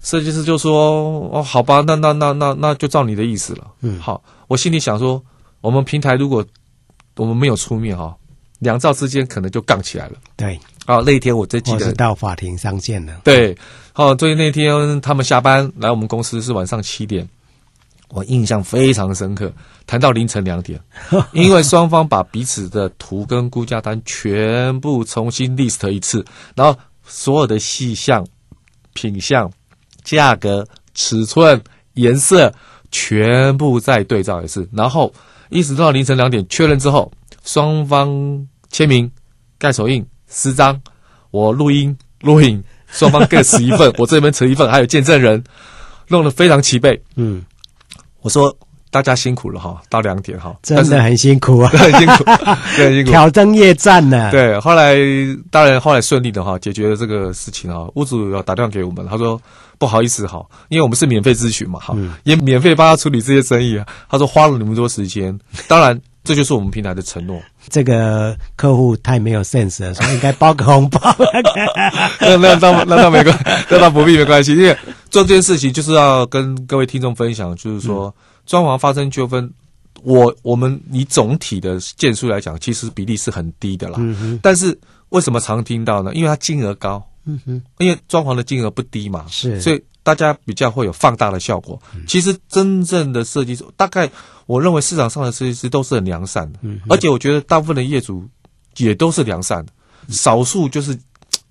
[0.00, 3.66] 设计师就说，哦，好吧，那那那那那就照你的意思了。
[3.80, 5.20] 嗯，好，我心里想说，
[5.60, 6.44] 我们平台如果。
[7.20, 8.16] 我们没有出面哈，
[8.60, 10.14] 两造之间可能就杠起来了。
[10.36, 13.20] 对，啊，那一天我最记得是到法庭上见了。
[13.22, 13.54] 对，
[13.92, 17.28] 好，所以那天他们下班来我们公司是晚上七点，
[18.08, 19.52] 我印象非常深刻，
[19.86, 20.80] 谈到凌晨两点，
[21.34, 28.26] 因为双方把彼此的图跟估价单全部重新 list 一次，然后所有的细项、
[28.94, 29.52] 品项、
[30.04, 31.62] 价格、尺寸、
[31.92, 32.50] 颜色
[32.90, 35.12] 全部再对照一次，然后。
[35.50, 37.12] 一直到凌晨两点确认之后，
[37.44, 39.10] 双方签名、
[39.58, 40.80] 盖手印、私章，
[41.30, 45.42] 我录音录影，双方各持一份，我这边持一份，还有见证人，
[46.08, 47.02] 弄得非常齐备。
[47.16, 47.44] 嗯，
[48.20, 48.56] 我说
[48.90, 52.24] 大家辛苦了哈，到两点哈，真的很辛苦啊， 很辛苦，
[52.76, 54.30] 很辛苦，挑灯夜战呢。
[54.30, 54.96] 对，后来
[55.50, 57.86] 当然后来顺利的哈，解决了这个事情啊。
[57.94, 59.40] 屋主要打电话给我们，他说。
[59.78, 63.86] 不好意思，哈，因为我们是免费咨询嘛，哈、嗯，也免费帮他处理这些生意啊。
[64.10, 65.34] 他说花了那么多时间，
[65.66, 67.40] 当然这就是我们平台的承诺。
[67.70, 71.00] 这个客户太没有 sense 了，所以应该包个红包。
[72.20, 74.76] 那那倒那倒没关系，那倒不必没关系，因为
[75.08, 78.14] 做这件事情就是要跟各位听众分享，就是说
[78.50, 79.48] 装潢发生纠纷，
[80.02, 83.94] 我我们以总体的件数来讲，其实比例是很低的啦。
[84.00, 84.40] 嗯哼。
[84.42, 84.76] 但是
[85.10, 86.12] 为什么常听到呢？
[86.14, 87.00] 因为它金额高。
[87.26, 91.80] 嗯哼，因为装潢的金额不低嘛，是，所以大家比较会有放大的效果。
[91.94, 94.10] 嗯、其实真正的设计师，大概
[94.46, 98.26] 我认为市场上的设计师都是很良善的，嗯，而且我觉得大部分的业主
[98.78, 99.72] 也都是良善的，
[100.08, 100.98] 嗯、少数就是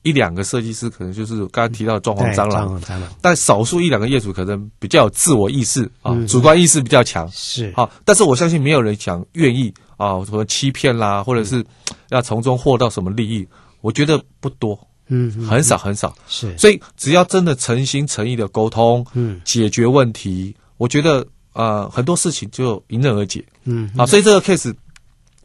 [0.04, 7.72] 一两个设计师可能就是刚刚提到的装潢蟑螂，蟑螂，但少数一两个业主可能比较有自我意识啊，嗯、主观意识比较强，是。
[7.76, 11.66] 好，但是我相信没有人想愿意啊，什么欺骗啦，或者是
[12.10, 13.48] 要从中获到什么利益，
[13.82, 14.80] 我觉得不多。
[15.12, 24.72] 嗯，很少很少，是，所以只要真的诚心诚意的沟通，嗯，解决问题，我觉得呃很多事情就迎刃而解，嗯，啊，所以这个 case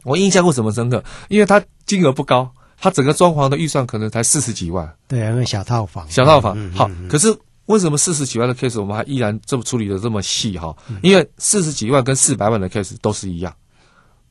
[0.03, 1.03] 我印象为什么深刻？
[1.29, 2.47] 因为它金额不高，
[2.79, 10.75] 它整个装潢的预算可能才四十几万，对啊，那小套房，小套房，好，可是为什么四十几万的 case 我们还依然这么处理的这么细哈？
[11.01, 13.53] 因为四十几万跟四百万的 case 都是一样，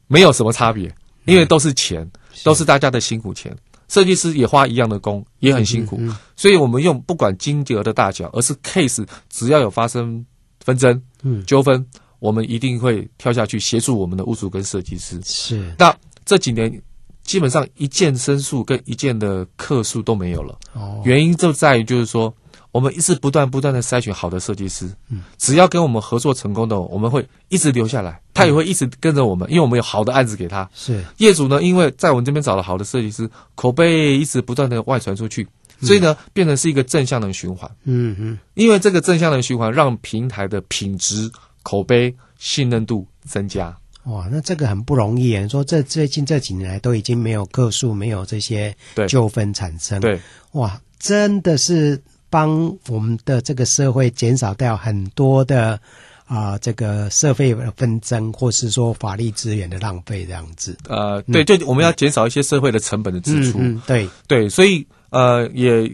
[0.07, 2.09] 没有什么差别，因为都是钱，
[2.45, 3.57] 都是大家的辛苦钱。
[3.86, 10.24] 设计师也花一样的工，也很辛苦，嗯嗯、所以我们用不管金额的大小，而是 case，只要有发生
[10.64, 11.84] 纷争、嗯、纠纷，
[12.18, 15.20] 我们一定会跳下去协助我们的屋主跟设计师。
[15.22, 16.82] 是，那这几年
[17.25, 20.57] 基本上一件申诉跟一件的客诉都没有了。
[20.75, 22.33] 哦，原因就在于就是说。
[22.75, 30.68] 我们一直不断不断的筛选好的设计师，嗯，只要跟我们合作成功的，我们会一直留下来，他也会一直跟着我们，因为我们有好的案子给他。
[30.75, 35.47] 是业主呢，因为在我们这边找了好的设计师，口碑一直不断的外传出去，
[35.83, 37.70] 所以呢，变成是一个正向的循环。
[37.85, 41.31] 嗯嗯，因为这个正向的循环，让平台的品质、
[41.62, 43.72] 口碑、信任度增加。
[44.05, 45.37] 哇，那这个很不容易。
[45.39, 48.75] 你说这最近这几年来都已经没有个诉，没有这些
[49.09, 49.99] 纠纷产生。
[50.01, 50.21] 对，
[50.53, 51.99] 哇，真的是
[52.29, 55.81] 帮我们的这个社会减少掉很多的
[56.27, 60.77] 啊、呃，这个社会纷争，或是说法律资源的浪费这样子。
[60.87, 63.59] 呃，对，就我们要减少一些社会的成本的支出。
[63.59, 65.91] 嗯嗯、对对，所以呃，也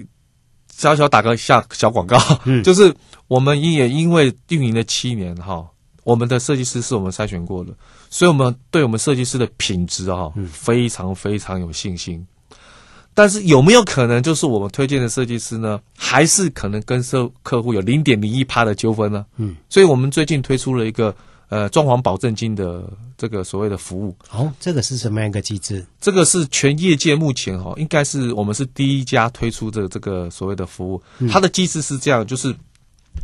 [0.75, 2.93] 小小打个下小广告，嗯、 就是
[3.29, 5.65] 我们也因为运营了七年哈。
[6.03, 7.73] 我们的设计师是我们筛选过的，
[8.09, 12.27] 所以我们对我们设计师的品质啊，非常非常有信心。
[13.13, 19.27] 但是有没有可能，就是我们推荐的设计师呢，还是可能跟客客户有零点零一趴的纠纷呢？
[19.37, 21.15] 嗯，所以我们最近推出了一个
[21.49, 22.89] 呃装潢保证金的
[23.19, 24.17] 这个所谓的服务。
[24.31, 25.85] 哦，这个是什么样一个机制？
[26.01, 31.03] 这个是全业界目前哈，应该是我们是第一家推出的这个所谓的服务。
[31.19, 32.55] 嗯，它的机制是这样，就是。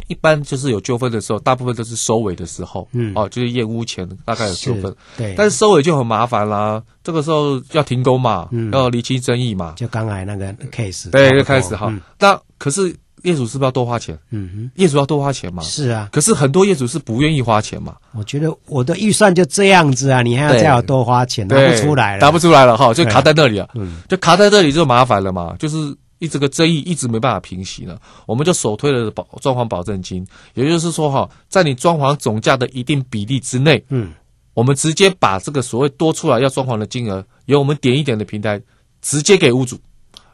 [0.08, 6.82] 一般就是有纠纷的时候，大部分都是收尾的时候，嗯，哦，就是验屋前大概有纠纷，对，但是收尾就很麻烦啦。
[7.02, 11.92] 这个时候要停工嘛，嗯，要厘清争议嘛，就刚才那个 case，对，就开始哈。
[12.18, 14.16] 那、嗯、可是业主是不是要多花钱？
[14.30, 15.62] 嗯哼，业主要多花钱嘛？
[15.62, 16.08] 是啊。
[16.12, 17.96] 可是很多业主是不愿意花钱嘛？
[18.12, 25.76] 我觉得我的预算就这样子啊，你还要再要多花钱，拿不出来了，拿不出来了哈，就卡在那里啊，嗯，就卡在这里就麻烦了嘛，就是。
[26.18, 34.12] 一这个争议一直没办法平息呢，我们就首推了保装潢保证金，也就是说哈，在你装潢总价的一定比例之内，嗯，
[34.54, 38.60] 我们直接把这个所谓多出来要装潢的金额，由我们点一点的平台
[39.02, 39.78] 直接给屋主，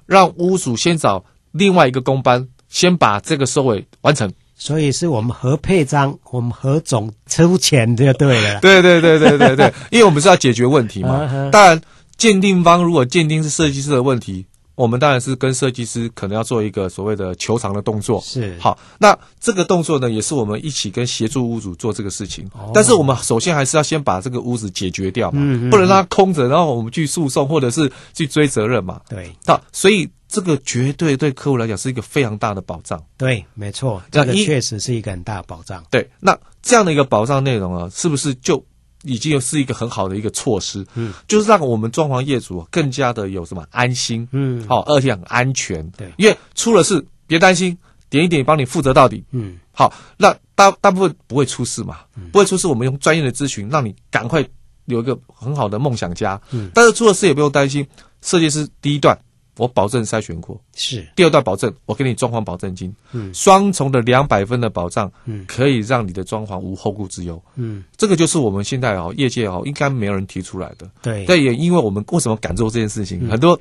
[0.07, 4.33] 让屋主先找另外一个工班，先把这个收尾完成。
[4.55, 8.61] 所以是我们合配章，我们合总出钱就对了。
[8.61, 11.29] 对对对对对对，因为我们是要解决问题嘛。
[11.51, 11.81] 当然，
[12.17, 14.47] 鉴定方如果鉴定是设计师的问题。
[14.83, 18.77] 我们当然是跟设计师可能要做一个所谓的求偿的动作，是好。
[18.99, 22.45] 那这个动作呢，也是我们一起跟协助屋主做这个事情。
[22.53, 29.01] 哦、但是我们首先还是要先把这个屋子解决掉嘛，嗯嗯、不能让它空着，然后我们去诉讼或者是去追责任嘛。
[29.09, 33.01] 对，那所以这个绝对对客户来讲是一个非常大的保障。
[33.17, 35.85] 对，没错，这个确实是一个很大的保障。
[35.93, 38.65] 对，那这样的一个保障内容啊，是不是就？
[39.03, 47.77] 已经是一个很好的一个措施，嗯，就是让我们装潢业主更加的有什么安心，嗯，好，而且很安全，对，因为出了事别担心，
[48.09, 54.47] 点一点帮你负责到底，嗯，好，那大大部分不会出事嘛，嗯，不会出事，我们用专业的咨询让你赶快
[54.87, 57.87] 有一个很好的梦想家，嗯，但是出了事也不用担心，
[58.21, 59.19] 设计师第一段。
[59.57, 61.07] 我保证筛选过，是。
[61.15, 73.61] 第二段保证，我给你装潢保证金，嗯，双重的两百分的保障，嗯，可以让你的装潢无后顾之忧，嗯，这个就是我们现在哦，业界哦，应该没有人提出来的，对，但也因为我们为什么敢做这件事情，嗯、很多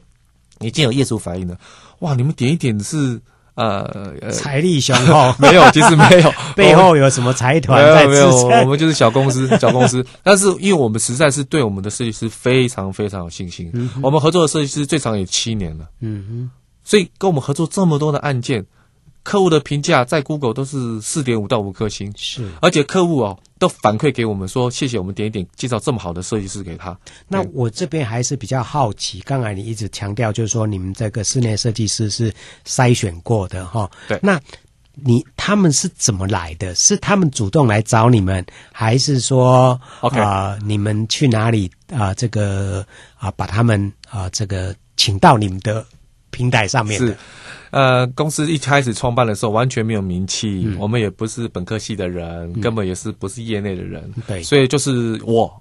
[0.60, 1.60] 已经有业主反映了，
[2.00, 3.20] 哇，你们点一点是。
[3.62, 8.48] 呃，财力雄厚 没有，其实没有， 背后有什么财团在支撑？
[8.48, 10.06] 没有，我们就是小公司， 小公司。
[10.24, 16.50] 但是因为我们实在是对我们的设计师非常非常有信心，嗯、我们合作的设计师最长也七年了，嗯哼，
[16.84, 18.66] 所以跟我们合作这么多的案件。
[19.24, 26.98] 客户的评价在 Google 都是四点五到五颗星，是，而且客户哦都反馈给我们说，谢谢我们点一点介绍这么好的设计师给他。
[27.28, 32.34] 那我这边还是比较好奇，刚才你一直强调就是说你们这个室内设计师是
[32.66, 34.42] 筛选过的哈，对，那
[34.94, 36.74] 你他们是怎么来的？
[36.74, 45.86] 是他们主动来找你们，还是说 OK 啊、呃、你们去哪里啊、呃、这个啊、呃、把他们啊、呃、这个请到你们的
[46.32, 47.16] 平台上面的？
[47.72, 55.52] 呃，公司一开始创办的时候完全没有名气，嗯、我们也不是本科系的人，嗯、根本也是不是业内的人，对，所以就是我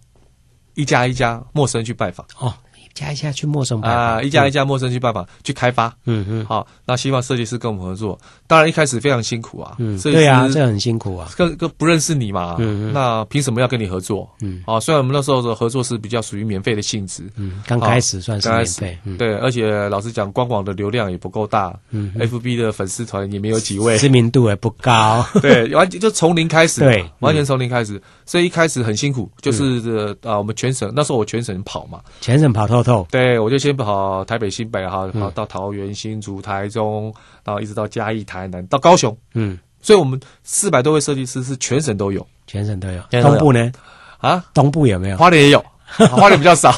[0.74, 2.26] 一家一家陌生去拜访。
[2.38, 2.52] 哦。
[2.90, 5.94] 一家一家去陌生啊，一家一家陌生去拜访，去开发。
[6.04, 8.18] 嗯嗯，好，那希望设计师跟我们合作。
[8.46, 14.28] 当然一开始非常辛苦啊，嗯，对啊，这很辛苦啊，跟跟不认识你嘛，嗯，那凭什么要跟你合作？
[14.40, 28.00] 嗯，啊，虽然我们那时候的合作是比较属于免费的性质，嗯，刚开始算是免费，对，而且老实讲，官网的流量也不够大，嗯，FB 的粉丝团也没有几位，知名度也不高，对，完全就从零开始， 对，完全从零开始，
[28.30, 37.12] 所以一开始很辛苦，就是啊，我们全省那时候我全省跑嘛，全省跑透透，对，我就先跑台北、新北哈，跑到桃园、新竹、台中，
[37.42, 39.18] 然后一直到嘉义、台南，到高雄。
[39.34, 43.02] 嗯，所以我们四百多位设计师是全省都有，全省都有。
[43.20, 43.68] 东部呢？
[44.18, 45.16] 啊，东部有没有？
[45.16, 46.70] 花莲也有， 花莲比较少，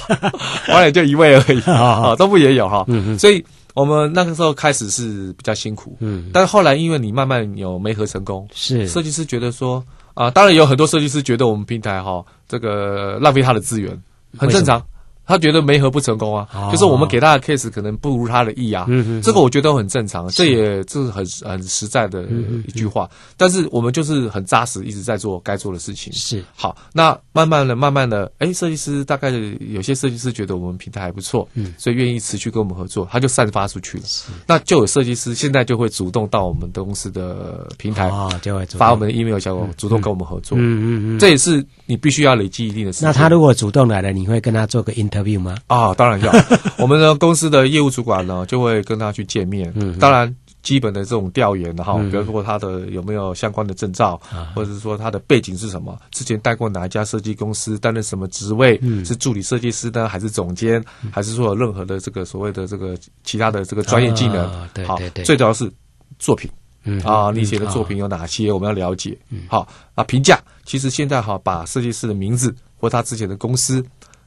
[0.67, 1.61] 花莲就一位而已。
[1.71, 2.83] 啊， 东部也有哈。
[2.89, 3.19] 嗯嗯。
[3.19, 3.45] 所以
[3.75, 5.99] 我们那个时候开始是比较辛苦。
[6.01, 6.31] 嗯。
[6.33, 9.85] 但是后来因为你慢慢有媒合成功，是设计师觉得说
[10.15, 14.03] 啊，当然有很多设计师觉得我们平台哈这个浪费他的资源，
[14.37, 14.83] 很正常。
[15.27, 22.25] 他觉得没合不成功啊，哦、就是我们给他的 case 可能不如他的意啊，嗯哼，这个我觉得很正常，这也这是很很实在的
[22.67, 23.05] 一句话。
[23.05, 26.13] 嗯、哼但是我们就是很扎实，一直在做该做的事情。
[26.13, 34.05] 是好，那慢慢的、慢慢的，哎，设计师大概有些设计师觉得我们平台还不错，嗯，所以愿意持续跟我们合作，他就散发出去了。
[34.05, 40.59] 是那就有设计师现在就会主动到我们的公司的平台啊，就会发我们的 email 小狗，主动跟我们合作。
[40.59, 43.09] 嗯嗯嗯，嗯这也是你必须要累积一定的时间。
[43.09, 45.57] 那他如果主动来了，你会跟他做个 interview 吗？
[45.67, 45.93] 啊。
[45.95, 46.33] 当然要，
[46.79, 49.71] 我们的公司的业务主管呢，就会跟他去见面。
[49.77, 54.21] 嗯，当然基本的这种调研哈，比如说他的有没有相关的证照，
[54.55, 64.49] 或者是说他的背景是什么，之前带过哪一家设计公司，担任什么职位，是助理设计师呢，还是总监，还是说有任何的这个所谓的这个其他的这个专业技能？
[64.87, 65.71] 好，最主要是
[66.19, 66.51] 作品。
[66.85, 68.51] 嗯啊，你写的作品有哪些？
[68.51, 69.17] 我们要了解。
[69.31, 73.85] 嗯好啊，评价其实现在哈，把设计师的名字或他之前的公司。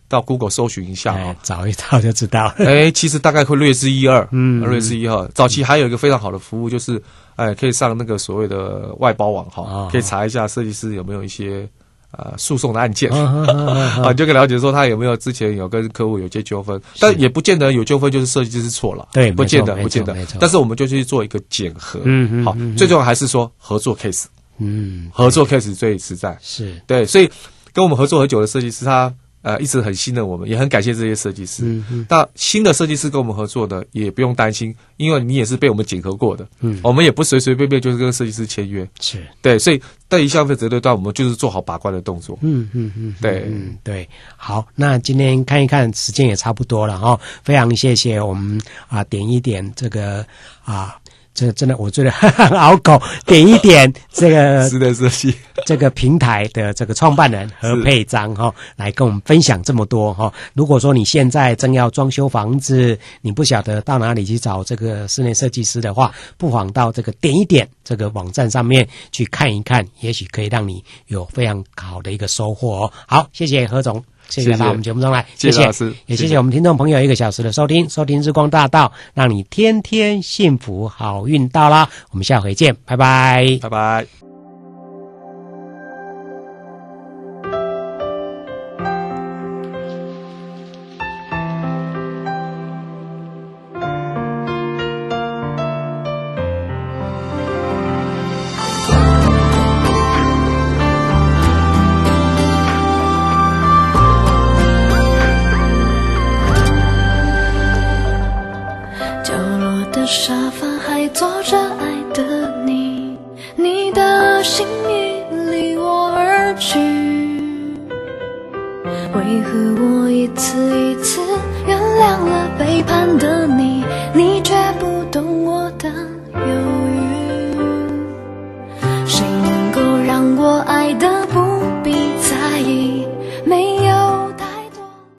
[0.08, 2.54] 到 Google 搜寻一下啊、哦，找一找就知道。
[2.60, 5.28] 哎，其实大概会略知一二，嗯，略知一二。
[5.34, 7.02] 早期还有一个非常好的服务，就是
[7.36, 11.68] 哎，可以上那个所谓的外包网哈，哦、可以查一下设计师有没有一些
[12.12, 20.16] 呃诉讼的案件，啊， 你就可以了解说他有没有之前有跟客户有些纠纷，但也不见得有纠纷就是设计师是错了，对，不见得，不见得。
[20.40, 24.26] 但是我们就去做一个检核，嗯嗯，好，最重要还是说合作 case，
[24.60, 26.80] 嗯，合作 case 最实在，是。
[26.86, 27.30] 对，所以
[27.74, 29.12] 跟我们合作很久的设计师他。
[29.46, 31.64] 呃，一直很信任我们，也很感谢这些设计师。
[31.64, 32.06] 嗯嗯。
[32.10, 36.48] 那新的设计师跟我们合作的，也不用担心，因为你也是被我们检核过的。
[36.62, 36.80] 嗯。
[36.84, 38.90] 我们也不随随便便就是跟设计师签约。
[39.00, 39.24] 是。
[39.44, 39.80] 对，所以
[40.10, 42.40] 对于消费者这段，我们就是做好把关的动作。
[42.42, 43.16] 嗯嗯嗯。
[43.22, 44.10] 对嗯对。
[44.36, 50.26] 好，那今天看一看时间也差不多了哈，非常谢谢我们啊点一点这个
[50.64, 50.96] 啊。
[51.36, 53.00] 这真的，我觉得很拗口。
[53.26, 60.34] 点一点这个 是的设计，这个平台的这个创办人何佩章哈，来跟我们分享这么多哈。
[60.54, 72.94] 如果说你现在正要装修房子，你不晓得到哪里去找这个室内设计师的话，不妨到这个点一点这个网站上面去看一看，也许可以让你有非常好的一个收获哦。
[73.06, 74.02] 好，谢谢何总。
[74.30, 74.56] 谢谢。
[74.58, 75.66] 到我们节目中来，谢谢，谢谢。
[75.66, 81.90] 老师，也谢谢我们听众朋友一个小时的收听，收听日光大道，让你天天幸福，好运到啦！
[82.12, 84.25] 我们下回见，拜拜，拜拜。